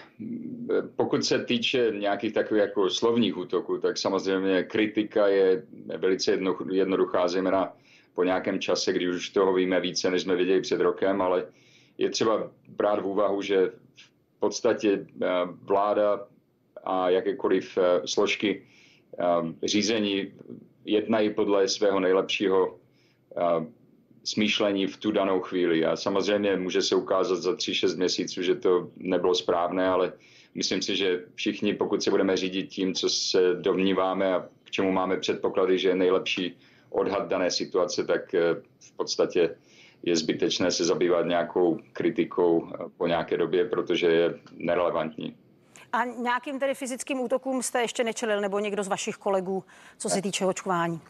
pokud 0.97 1.25
se 1.25 1.45
týče 1.45 1.93
nějakých 1.99 2.33
takových 2.35 2.61
jako 2.61 2.91
slovních 2.91 3.37
útoků, 3.37 3.79
tak 3.79 3.99
samozřejmě 3.99 4.63
kritika 4.63 5.27
je 5.27 5.63
velice 5.99 6.39
jednoduchá, 6.71 7.29
zejména 7.29 7.73
po 8.15 8.25
nějakém 8.25 8.61
čase, 8.61 8.93
kdy 8.93 9.09
už 9.09 9.29
toho 9.29 9.55
víme 9.55 9.81
více, 9.81 10.11
než 10.11 10.23
jsme 10.23 10.37
viděli 10.37 10.61
před 10.61 10.81
rokem, 10.81 11.23
ale 11.23 11.47
je 11.99 12.11
třeba 12.11 12.51
brát 12.69 13.03
v 13.03 13.07
úvahu, 13.07 13.43
že 13.43 13.71
v 13.97 14.41
podstatě 14.41 15.07
eh, 15.23 15.27
vláda 15.63 16.27
a 16.85 17.11
jakékoliv 17.11 17.79
eh, 17.79 18.07
složky 18.07 18.63
eh, 19.19 19.25
řízení 19.69 20.33
jednají 20.85 21.35
podle 21.35 21.69
svého 21.69 22.01
nejlepšího 22.01 22.79
smýšlení 24.25 24.87
v 24.87 24.97
tu 24.97 25.11
danou 25.11 25.41
chvíli. 25.41 25.85
A 25.85 25.97
samozřejmě 25.97 26.57
může 26.57 26.83
se 26.83 26.95
ukázat 26.95 27.37
za 27.37 27.53
3-6 27.53 27.97
měsíců, 27.97 28.43
že 28.43 28.55
to 28.55 28.91
nebylo 28.97 29.35
správné, 29.35 29.89
ale 29.89 30.13
myslím 30.55 30.83
si, 30.83 30.97
že 30.97 31.25
všichni, 31.35 31.75
pokud 31.75 32.03
se 32.03 32.11
budeme 32.11 32.37
řídit 32.37 32.67
tím, 32.67 32.95
co 32.95 33.09
se 33.09 33.55
domníváme 33.55 34.35
a 34.35 34.49
k 34.65 34.71
čemu 34.71 34.93
máme 34.93 35.17
předpoklady, 35.17 35.79
že 35.79 35.89
je 35.89 35.95
nejlepší 35.95 36.57
odhad 36.91 37.29
dané 37.29 37.51
situace, 37.51 38.05
tak 38.05 38.33
v 38.81 38.93
podstatě 38.97 39.57
je 40.03 40.17
zbytečné 40.17 40.71
se 40.71 40.85
zabývat 40.85 41.27
nějakou 41.27 41.79
kritikou 41.93 42.69
eh, 42.69 42.85
po 42.97 43.07
nějaké 43.07 43.37
době, 43.37 43.65
protože 43.65 44.07
je 44.07 44.35
nerelevantní. 44.53 45.37
A 45.93 46.05
nějakým 46.05 46.59
tedy 46.59 46.75
fyzickým 46.75 47.21
útokům 47.21 47.63
jste 47.63 47.81
ještě 47.81 48.05
nečelil, 48.05 48.41
nebo 48.41 48.59
někdo 48.59 48.83
z 48.83 48.89
vašich 48.89 49.17
kolegů, 49.17 49.65
co 49.99 50.09
se 50.09 50.23
týče 50.23 50.47
očkování? 50.47 51.01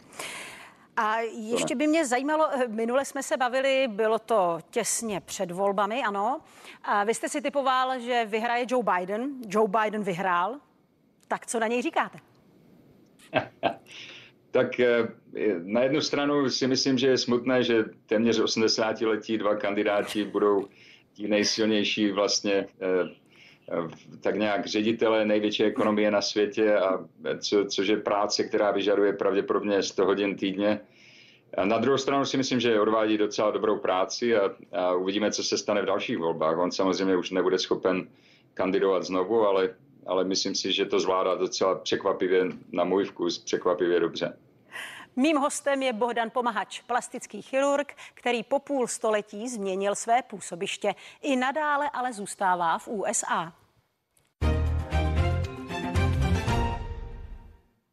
A 0.97 1.21
ještě 1.21 1.75
by 1.75 1.87
mě 1.87 2.07
zajímalo, 2.07 2.49
eh, 2.53 2.69
minule 2.69 3.05
jsme 3.05 3.23
se 3.23 3.37
bavili, 3.37 3.89
bylo 3.89 4.19
to 4.19 4.59
těsně 4.71 5.21
před 5.21 5.51
volbami, 5.51 6.03
ano. 6.03 6.41
A 6.83 7.05
vy 7.05 7.15
jste 7.15 7.29
si 7.29 7.43
typoval, 7.43 8.01
že 8.01 8.25
vyhraje 8.25 8.67
Joe 8.69 8.85
Biden. 8.99 9.31
Joe 9.49 9.69
Biden 9.69 10.03
vyhrál. 10.03 10.61
Tak 11.29 11.47
co 11.47 11.61
na 11.61 11.67
něj 11.67 11.83
říkáte? 11.83 12.19
tak 14.51 14.81
eh, 14.81 15.09
na 15.65 15.81
jednu 15.81 16.01
stranu 16.01 16.51
si 16.51 16.67
myslím, 16.67 16.99
že 16.99 17.07
je 17.07 17.19
smutné, 17.19 17.63
že 17.63 17.85
téměř 18.07 18.39
80 18.39 19.01
letí 19.01 19.39
dva 19.39 19.57
kandidáti 19.57 20.25
budou 20.25 20.69
ti 21.13 21.29
nejsilnější 21.29 22.11
vlastně 22.11 22.53
eh, 22.53 23.24
tak 24.21 24.37
nějak 24.37 24.66
ředitele 24.66 25.25
největší 25.25 25.64
ekonomie 25.64 26.11
na 26.11 26.23
světě, 26.23 26.76
a 26.76 27.04
co, 27.38 27.64
což 27.64 27.88
je 27.88 27.97
práce, 27.97 28.44
která 28.44 28.71
vyžaduje 28.71 29.12
pravděpodobně 29.12 29.83
100 29.83 30.04
hodin 30.04 30.37
týdně. 30.37 30.80
A 31.56 31.64
na 31.64 31.78
druhou 31.78 31.99
stranu 31.99 32.25
si 32.25 32.37
myslím, 32.37 32.61
že 32.61 32.80
odvádí 32.80 33.18
docela 33.18 33.50
dobrou 33.50 33.78
práci 33.78 34.37
a, 34.37 34.50
a 34.73 34.94
uvidíme, 34.94 35.30
co 35.30 35.44
se 35.44 35.59
stane 35.59 35.83
v 35.83 35.87
dalších 35.87 36.18
volbách. 36.18 36.59
On 36.59 36.73
samozřejmě 36.73 37.16
už 37.16 37.30
nebude 37.30 37.59
schopen 37.59 38.09
kandidovat 38.54 39.02
znovu, 39.02 39.47
ale, 39.47 39.75
ale 40.06 40.25
myslím 40.25 40.54
si, 40.54 40.73
že 40.73 40.87
to 40.87 41.00
zvládá 41.00 41.35
docela 41.35 41.75
překvapivě, 41.75 42.44
na 42.73 42.85
můj 42.85 43.04
vkus, 43.04 43.38
překvapivě 43.38 44.00
dobře. 44.00 44.37
Mým 45.16 45.37
hostem 45.37 45.83
je 45.83 45.92
Bohdan 45.92 46.30
Pomahač, 46.30 46.80
plastický 46.80 47.42
chirurg, 47.42 47.97
který 48.14 48.42
po 48.42 48.59
půl 48.59 48.88
století 48.88 49.49
změnil 49.49 49.94
své 49.94 50.23
působiště. 50.23 50.94
I 51.23 51.37
nadále 51.37 51.90
ale 51.90 52.12
zůstává 52.12 52.78
v 52.78 52.88
USA. 52.88 53.52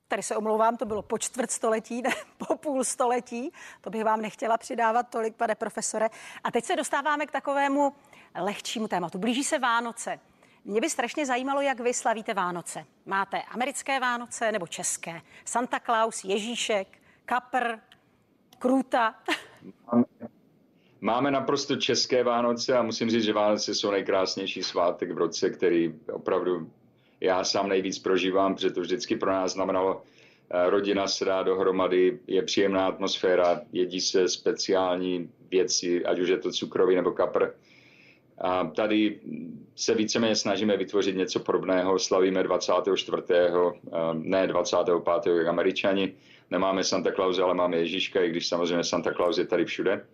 Tady 0.07 0.23
se 0.23 0.35
omlouvám, 0.35 0.77
to 0.77 0.85
bylo 0.85 1.01
po 1.01 1.17
čtvrt 1.17 1.51
století, 1.51 2.01
ne 2.01 2.09
po 2.47 2.55
půl 2.55 2.83
století. 2.83 3.53
To 3.81 3.89
bych 3.89 4.03
vám 4.03 4.21
nechtěla 4.21 4.57
přidávat 4.57 5.03
tolik, 5.09 5.35
pane 5.35 5.55
profesore. 5.55 6.09
A 6.43 6.51
teď 6.51 6.65
se 6.65 6.75
dostáváme 6.75 7.25
k 7.25 7.31
takovému 7.31 7.93
lehčímu 8.35 8.87
tématu. 8.87 9.17
Blíží 9.17 9.43
se 9.43 9.59
Vánoce. 9.59 10.19
Mě 10.65 10.81
by 10.81 10.89
strašně 10.89 11.25
zajímalo, 11.25 11.61
jak 11.61 11.79
vy 11.79 11.93
slavíte 11.93 12.33
Vánoce. 12.33 12.85
Máte 13.05 13.41
americké 13.41 13.99
Vánoce 13.99 14.51
nebo 14.51 14.67
české? 14.67 15.21
Santa 15.45 15.79
Claus, 15.79 16.23
Ježíšek, 16.23 17.00
kapr, 17.25 17.77
krůta. 18.59 19.15
Máme 21.01 21.31
naprosto 21.31 21.75
české 21.75 22.23
Vánoce 22.23 22.77
a 22.77 22.83
musím 22.83 23.09
říct, 23.09 23.23
že 23.23 23.33
Vánoce 23.33 23.75
jsou 23.75 23.91
nejkrásnější 23.91 24.63
svátek 24.63 25.11
v 25.11 25.17
roce, 25.17 25.49
který 25.49 25.93
opravdu 26.11 26.71
já 27.21 27.43
sám 27.43 27.69
nejvíc 27.69 27.99
prožívám, 27.99 28.55
protože 28.55 28.71
to 28.71 28.81
vždycky 28.81 29.15
pro 29.15 29.31
nás 29.31 29.53
znamenalo 29.53 30.01
eh, 30.51 30.69
rodina 30.69 31.07
se 31.07 31.25
dá 31.25 31.43
dohromady, 31.43 32.19
je 32.27 32.41
příjemná 32.43 32.87
atmosféra, 32.87 33.61
jedí 33.71 34.01
se 34.01 34.29
speciální 34.29 35.29
věci, 35.51 36.05
ať 36.05 36.19
už 36.19 36.29
je 36.29 36.37
to 36.37 36.51
cukrový 36.51 36.95
nebo 36.95 37.11
kapr. 37.11 37.47
A 38.37 38.63
tady 38.65 39.19
se 39.75 39.95
víceméně 39.95 40.35
snažíme 40.35 40.77
vytvořit 40.77 41.15
něco 41.15 41.39
podobného. 41.39 41.99
Slavíme 41.99 42.43
24. 42.43 43.23
Eh, 43.33 43.51
ne 44.13 44.47
25. 44.47 45.37
jak 45.37 45.47
američani, 45.47 46.13
nemáme 46.51 46.84
Santa 46.84 47.12
Claus, 47.12 47.39
ale 47.39 47.53
máme 47.53 47.77
Ježíška, 47.77 48.22
i 48.22 48.29
když 48.29 48.48
samozřejmě 48.48 48.84
Santa 48.84 49.13
Claus 49.13 49.38
je 49.38 49.46
tady 49.46 49.65
všude. 49.65 50.05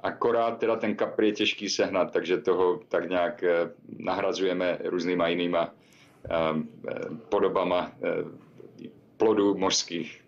Akorát 0.00 0.58
teda 0.58 0.76
ten 0.76 0.96
kapr 0.96 1.24
je 1.24 1.32
těžký 1.32 1.68
sehnat, 1.68 2.12
takže 2.12 2.38
toho 2.38 2.80
tak 2.88 3.08
nějak 3.08 3.42
eh, 3.42 3.70
nahrazujeme 3.98 4.78
různýma 4.84 5.28
jinýma 5.28 5.70
ehm, 6.30 6.68
eh, 6.88 6.94
podobama 7.28 7.92
eh, 8.02 8.08
plodů 9.16 9.54
mořských. 9.54 10.24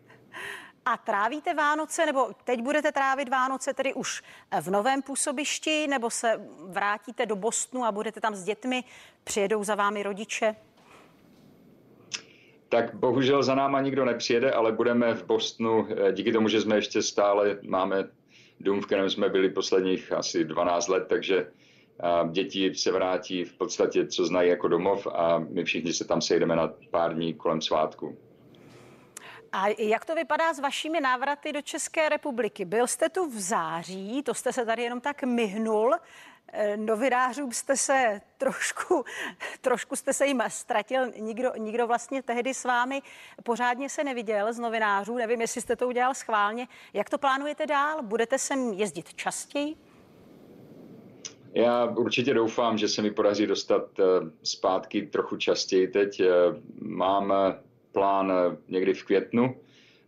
A 0.84 0.96
trávíte 0.96 1.54
Vánoce, 1.54 2.06
nebo 2.06 2.30
teď 2.44 2.60
budete 2.60 2.92
trávit 2.92 3.28
Vánoce 3.28 3.74
tedy 3.74 3.94
už 3.94 4.22
v 4.60 4.70
novém 4.70 5.02
působišti, 5.02 5.86
nebo 5.86 6.10
se 6.10 6.40
vrátíte 6.68 7.26
do 7.26 7.36
Bostonu 7.36 7.84
a 7.84 7.92
budete 7.92 8.20
tam 8.20 8.34
s 8.34 8.44
dětmi, 8.44 8.84
přijedou 9.24 9.64
za 9.64 9.74
vámi 9.74 10.02
rodiče? 10.02 10.56
Tak 12.72 12.94
bohužel 12.94 13.42
za 13.42 13.54
náma 13.54 13.80
nikdo 13.80 14.04
nepřijede, 14.04 14.52
ale 14.52 14.72
budeme 14.72 15.14
v 15.14 15.24
Bostonu, 15.26 15.88
eh, 15.90 16.12
díky 16.12 16.32
tomu, 16.32 16.48
že 16.48 16.60
jsme 16.60 16.76
ještě 16.76 17.02
stále, 17.02 17.58
máme 17.62 18.08
dům, 18.60 18.80
v 18.80 18.86
kterém 18.86 19.10
jsme 19.10 19.28
byli 19.28 19.50
posledních 19.50 20.12
asi 20.12 20.44
12 20.44 20.88
let, 20.88 21.06
takže 21.08 21.46
děti 22.30 22.74
se 22.74 22.92
vrátí 22.92 23.44
v 23.44 23.52
podstatě, 23.52 24.06
co 24.06 24.26
znají 24.26 24.50
jako 24.50 24.68
domov 24.68 25.06
a 25.06 25.38
my 25.38 25.64
všichni 25.64 25.92
se 25.92 26.04
tam 26.04 26.20
sejdeme 26.20 26.56
na 26.56 26.74
pár 26.90 27.14
dní 27.14 27.34
kolem 27.34 27.60
svátku. 27.60 28.18
A 29.52 29.68
jak 29.78 30.04
to 30.04 30.14
vypadá 30.14 30.54
s 30.54 30.60
vašimi 30.60 31.00
návraty 31.00 31.52
do 31.52 31.62
České 31.62 32.08
republiky? 32.08 32.64
Byl 32.64 32.86
jste 32.86 33.08
tu 33.08 33.30
v 33.30 33.40
září, 33.40 34.22
to 34.22 34.34
jste 34.34 34.52
se 34.52 34.66
tady 34.66 34.82
jenom 34.82 35.00
tak 35.00 35.22
myhnul. 35.22 35.94
Eh, 36.54 36.76
novinářům 36.76 37.52
jste 37.52 37.76
se 37.76 38.20
trošku, 38.38 39.04
trošku 39.60 39.96
jste 39.96 40.12
se 40.12 40.26
jim 40.26 40.42
ztratil, 40.48 41.12
nikdo, 41.18 41.52
nikdo 41.58 41.86
vlastně 41.86 42.22
tehdy 42.22 42.54
s 42.54 42.64
vámi 42.64 43.02
pořádně 43.42 43.88
se 43.88 44.04
neviděl 44.04 44.52
z 44.52 44.58
novinářů, 44.58 45.16
nevím, 45.16 45.40
jestli 45.40 45.60
jste 45.60 45.76
to 45.76 45.88
udělal 45.88 46.14
schválně. 46.14 46.68
Jak 46.92 47.10
to 47.10 47.18
plánujete 47.18 47.66
dál? 47.66 48.02
Budete 48.02 48.38
sem 48.38 48.72
jezdit 48.72 49.14
častěji? 49.14 49.76
Já 51.54 51.84
určitě 51.86 52.34
doufám, 52.34 52.78
že 52.78 52.88
se 52.88 53.02
mi 53.02 53.10
podaří 53.10 53.46
dostat 53.46 54.00
eh, 54.00 54.02
zpátky 54.42 55.02
trochu 55.02 55.36
častěji 55.36 55.88
teď. 55.88 56.20
Eh, 56.20 56.26
mám 56.80 57.34
plán 57.92 58.32
někdy 58.68 58.94
v 58.94 59.04
květnu 59.04 59.56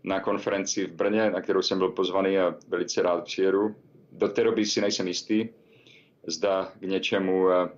na 0.04 0.20
konferenci 0.20 0.87
v 0.87 0.92
Brně, 0.92 1.30
na 1.30 1.40
kterou 1.40 1.62
jsem 1.62 1.78
byl 1.78 1.90
pozvaný 1.90 2.38
a 2.38 2.54
velice 2.68 3.02
rád 3.02 3.24
přijedu. 3.24 3.76
Do 4.12 4.28
té 4.28 4.44
doby 4.44 4.66
si 4.66 4.80
nejsem 4.80 5.09
jistý, 5.09 5.48
zda 6.26 6.72
k 6.80 6.82
něčemu 6.82 7.50
eh, 7.50 7.68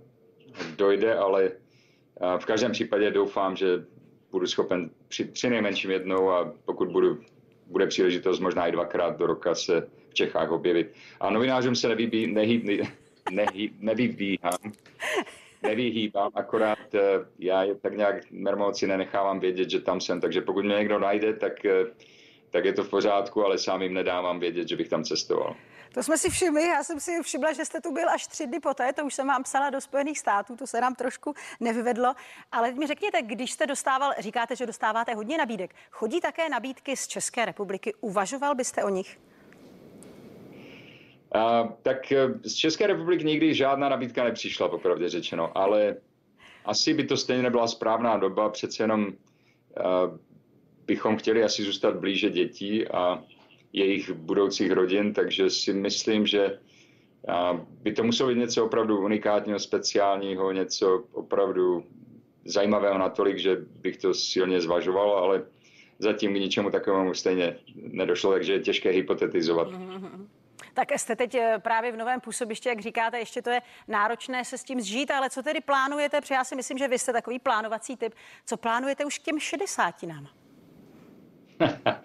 dojde, 0.76 1.14
ale 1.14 1.44
eh, 1.44 2.38
v 2.38 2.44
každém 2.44 2.72
případě 2.72 3.10
doufám, 3.10 3.56
že 3.56 3.84
budu 4.30 4.46
schopen 4.46 4.90
při, 5.08 5.24
při 5.24 5.50
nejmenším 5.50 5.90
jednou 5.90 6.30
a 6.30 6.52
pokud 6.64 6.88
budu, 6.88 7.18
bude 7.66 7.86
příležitost 7.86 8.40
možná 8.40 8.66
i 8.66 8.72
dvakrát 8.72 9.18
do 9.18 9.26
roka 9.26 9.54
se 9.54 9.88
v 10.08 10.14
Čechách 10.14 10.50
objevit. 10.50 10.92
A 11.20 11.30
novinářům 11.30 11.76
se 11.76 11.88
nevybí, 11.88 12.26
nehý, 12.26 12.80
nehý, 13.30 13.72
nevyvíhám, 13.80 14.72
nevyhýbám, 15.62 16.30
akorát 16.34 16.94
eh, 16.94 17.00
já 17.38 17.62
je 17.62 17.74
tak 17.74 17.96
nějak 17.96 18.30
mermoci 18.30 18.86
nenechávám 18.86 19.40
vědět, 19.40 19.70
že 19.70 19.80
tam 19.80 20.00
jsem, 20.00 20.20
takže 20.20 20.40
pokud 20.40 20.64
mě 20.64 20.74
někdo 20.74 20.98
najde, 20.98 21.32
tak, 21.32 21.52
tak 22.50 22.64
je 22.64 22.72
to 22.72 22.84
v 22.84 22.90
pořádku, 22.90 23.44
ale 23.44 23.58
sám 23.58 23.82
jim 23.82 23.94
nedávám 23.94 24.40
vědět, 24.40 24.68
že 24.68 24.76
bych 24.76 24.88
tam 24.88 25.04
cestoval. 25.04 25.56
To 25.94 26.02
jsme 26.02 26.18
si 26.18 26.30
všimli, 26.30 26.62
já 26.62 26.84
jsem 26.84 27.00
si 27.00 27.22
všimla, 27.22 27.52
že 27.52 27.64
jste 27.64 27.80
tu 27.80 27.92
byl 27.92 28.08
až 28.08 28.26
tři 28.26 28.46
dny 28.46 28.60
poté, 28.60 28.92
to 28.92 29.04
už 29.04 29.14
jsem 29.14 29.26
vám 29.26 29.42
psala 29.42 29.70
do 29.70 29.80
Spojených 29.80 30.18
států, 30.18 30.56
to 30.56 30.66
se 30.66 30.80
nám 30.80 30.94
trošku 30.94 31.34
nevyvedlo. 31.60 32.14
Ale 32.52 32.72
mi 32.72 32.86
řekněte, 32.86 33.22
když 33.22 33.52
jste 33.52 33.66
dostával, 33.66 34.12
říkáte, 34.18 34.56
že 34.56 34.66
dostáváte 34.66 35.14
hodně 35.14 35.38
nabídek, 35.38 35.74
chodí 35.90 36.20
také 36.20 36.48
nabídky 36.48 36.96
z 36.96 37.06
České 37.06 37.44
republiky, 37.44 37.94
uvažoval 38.00 38.54
byste 38.54 38.84
o 38.84 38.88
nich? 38.88 39.18
Uh, 41.34 41.70
tak 41.82 42.12
e, 42.12 42.28
z 42.44 42.54
České 42.54 42.86
republiky 42.86 43.24
nikdy 43.24 43.54
žádná 43.54 43.88
nabídka 43.88 44.24
nepřišla, 44.24 44.68
popravdě 44.68 45.08
řečeno, 45.08 45.58
ale 45.58 45.96
asi 46.64 46.94
by 46.94 47.04
to 47.04 47.16
stejně 47.16 47.42
nebyla 47.42 47.68
správná 47.68 48.16
doba, 48.16 48.48
přece 48.48 48.82
jenom 48.82 49.06
uh, 49.06 49.12
bychom 50.86 51.16
chtěli 51.16 51.44
asi 51.44 51.62
zůstat 51.62 51.96
blíže 51.96 52.30
dětí 52.30 52.88
a 52.88 53.22
jejich 53.72 54.12
budoucích 54.12 54.72
rodin, 54.72 55.12
takže 55.12 55.50
si 55.50 55.72
myslím, 55.72 56.26
že 56.26 56.58
by 57.82 57.92
to 57.92 58.04
muselo 58.04 58.28
být 58.28 58.38
něco 58.38 58.64
opravdu 58.64 59.04
unikátního, 59.04 59.58
speciálního, 59.58 60.52
něco 60.52 61.04
opravdu 61.12 61.84
zajímavého 62.44 62.98
natolik, 62.98 63.38
že 63.38 63.56
bych 63.80 63.96
to 63.96 64.14
silně 64.14 64.60
zvažoval, 64.60 65.10
ale 65.10 65.44
zatím 65.98 66.32
k 66.32 66.36
ničemu 66.36 66.70
takovému 66.70 67.14
stejně 67.14 67.56
nedošlo, 67.74 68.32
takže 68.32 68.52
je 68.52 68.60
těžké 68.60 68.90
hypotetizovat. 68.90 69.68
Mm-hmm. 69.68 70.26
Tak 70.74 70.92
jste 70.92 71.16
teď 71.16 71.34
eh, 71.34 71.58
právě 71.58 71.92
v 71.92 71.96
novém 71.96 72.20
působišti, 72.20 72.68
jak 72.68 72.80
říkáte, 72.80 73.18
ještě 73.18 73.42
to 73.42 73.50
je 73.50 73.60
náročné 73.88 74.44
se 74.44 74.58
s 74.58 74.64
tím 74.64 74.80
zžít, 74.80 75.10
ale 75.10 75.30
co 75.30 75.42
tedy 75.42 75.60
plánujete? 75.60 76.20
Protože 76.20 76.34
já 76.34 76.44
si 76.44 76.56
myslím, 76.56 76.78
že 76.78 76.88
vy 76.88 76.98
jste 76.98 77.12
takový 77.12 77.38
plánovací 77.38 77.96
typ. 77.96 78.14
Co 78.46 78.56
plánujete 78.56 79.04
už 79.04 79.18
k 79.18 79.22
těm 79.22 79.38
60 79.38 80.02
nám? 80.02 80.28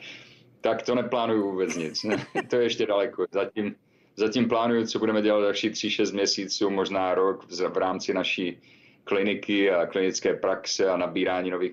tak 0.62 0.82
to 0.82 0.96
neplánuju 0.96 1.52
vůbec 1.52 1.76
nic. 1.76 2.06
to 2.50 2.56
je 2.56 2.64
ještě 2.64 2.86
daleko. 2.86 3.26
Zatím, 3.32 3.76
zatím 4.16 4.48
plánuju, 4.48 4.88
co 4.88 5.00
budeme 5.00 5.22
dělat 5.22 5.42
další 5.42 5.70
3-6 5.70 6.14
měsíců, 6.14 6.70
možná 6.70 7.16
rok 7.16 7.46
v 7.52 7.78
rámci 7.78 8.14
naší 8.14 8.62
kliniky 9.04 9.72
a 9.72 9.86
klinické 9.86 10.34
praxe 10.34 10.90
a 10.90 10.98
nabírání 10.98 11.50
nových 11.50 11.72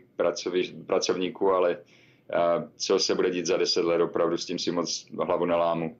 pracovníků, 0.86 1.52
ale 1.52 1.78
co 2.76 2.98
se 2.98 3.14
bude 3.14 3.30
dít 3.30 3.46
za 3.46 3.56
10 3.56 3.84
let, 3.84 4.00
opravdu 4.00 4.36
s 4.36 4.46
tím 4.46 4.58
si 4.58 4.70
moc 4.70 5.06
hlavu 5.20 5.44
nelámu. 5.44 5.96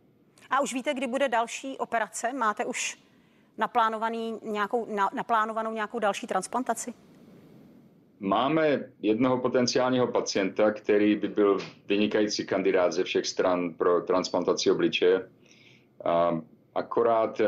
A 0.51 0.61
už 0.61 0.75
víte, 0.75 0.95
kdy 0.95 1.07
bude 1.07 1.29
další 1.29 1.79
operace? 1.79 2.33
Máte 2.33 2.65
už 2.65 2.99
naplánovaný 3.59 4.39
nějakou, 4.43 4.95
na, 4.95 5.11
naplánovanou 5.15 5.73
nějakou 5.73 5.99
další 5.99 6.27
transplantaci? 6.27 6.95
Máme 8.21 8.85
jednoho 9.03 9.39
potenciálního 9.39 10.07
pacienta, 10.07 10.71
který 10.71 11.17
by 11.17 11.29
byl 11.29 11.59
vynikající 11.87 12.47
kandidát 12.47 12.93
ze 12.93 13.05
všech 13.05 13.27
stran 13.27 13.75
pro 13.75 14.01
transplantaci 14.01 14.71
obličeje. 14.71 15.29
Akorát 16.75 17.41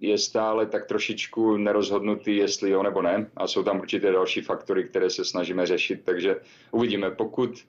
je 0.00 0.18
stále 0.18 0.66
tak 0.66 0.86
trošičku 0.86 1.56
nerozhodnutý, 1.56 2.36
jestli 2.36 2.70
jo 2.70 2.82
nebo 2.82 3.02
ne. 3.02 3.30
A 3.36 3.46
jsou 3.46 3.62
tam 3.62 3.80
určité 3.80 4.12
další 4.12 4.40
faktory, 4.40 4.84
které 4.84 5.10
se 5.10 5.24
snažíme 5.24 5.66
řešit, 5.66 6.00
takže 6.04 6.36
uvidíme. 6.70 7.10
Pokud 7.10 7.66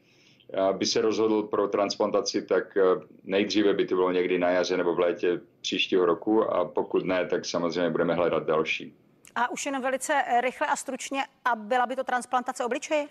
by 0.77 0.85
se 0.85 1.01
rozhodl 1.01 1.43
pro 1.43 1.67
transplantaci, 1.67 2.41
tak 2.45 2.77
nejdříve 3.23 3.73
by 3.73 3.85
to 3.85 3.95
bylo 3.95 4.11
někdy 4.11 4.39
na 4.39 4.49
jaře 4.49 4.77
nebo 4.77 4.95
v 4.95 4.99
létě 4.99 5.41
příštího 5.61 6.05
roku 6.05 6.43
a 6.43 6.65
pokud 6.65 7.05
ne, 7.05 7.25
tak 7.25 7.45
samozřejmě 7.45 7.89
budeme 7.89 8.13
hledat 8.15 8.45
další. 8.45 8.93
A 9.37 9.49
už 9.51 9.65
jen 9.65 9.81
velice 9.81 10.23
rychle 10.41 10.67
a 10.67 10.75
stručně, 10.75 11.25
a 11.45 11.55
byla 11.55 11.85
by 11.85 11.95
to 11.95 12.03
transplantace 12.03 12.65
obličeje? 12.65 13.07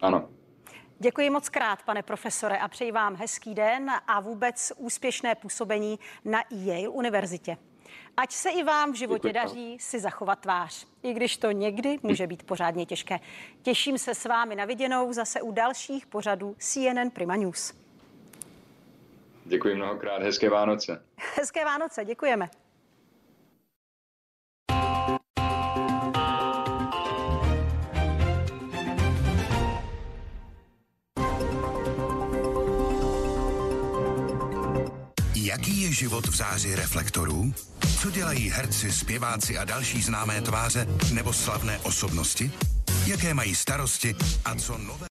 Ano. 0.00 0.28
Děkuji 0.98 1.30
moc 1.30 1.48
krát, 1.48 1.82
pane 1.82 2.02
profesore, 2.02 2.58
a 2.58 2.68
přeji 2.68 2.92
vám 2.92 3.16
hezký 3.16 3.54
den 3.54 3.90
a 4.06 4.20
vůbec 4.20 4.72
úspěšné 4.76 5.34
působení 5.34 5.98
na 6.24 6.44
Yale 6.50 6.88
univerzitě. 6.88 7.56
Ať 8.16 8.32
se 8.32 8.50
i 8.50 8.62
vám 8.62 8.92
v 8.92 8.94
životě 8.94 9.28
Děkuji. 9.28 9.32
daří 9.32 9.78
si 9.78 10.00
zachovat 10.00 10.38
tvář, 10.38 10.86
i 11.02 11.12
když 11.12 11.36
to 11.36 11.50
někdy 11.50 11.98
může 12.02 12.26
být 12.26 12.42
pořádně 12.42 12.86
těžké. 12.86 13.20
Těším 13.62 13.98
se 13.98 14.14
s 14.14 14.24
vámi 14.24 14.54
na 14.56 14.64
viděnou 14.64 15.12
zase 15.12 15.42
u 15.42 15.52
dalších 15.52 16.06
pořadů 16.06 16.56
CNN 16.58 17.10
Prima 17.12 17.36
News. 17.36 17.74
Děkuji 19.44 19.74
mnohokrát, 19.74 20.22
hezké 20.22 20.50
Vánoce. 20.50 21.04
Hezké 21.36 21.64
Vánoce, 21.64 22.04
děkujeme. 22.04 22.50
Jaký 35.48 35.82
je 35.82 35.92
život 35.92 36.26
v 36.26 36.36
záři 36.36 36.74
reflektorů? 36.74 37.54
Co 38.00 38.10
dělají 38.10 38.50
herci, 38.50 38.92
zpěváci 38.92 39.58
a 39.58 39.64
další 39.64 40.02
známé 40.02 40.40
tváře 40.40 40.86
nebo 41.12 41.32
slavné 41.32 41.78
osobnosti? 41.78 42.52
Jaké 43.06 43.34
mají 43.34 43.54
starosti 43.54 44.16
a 44.44 44.54
co 44.54 44.78
nové? 44.78 45.06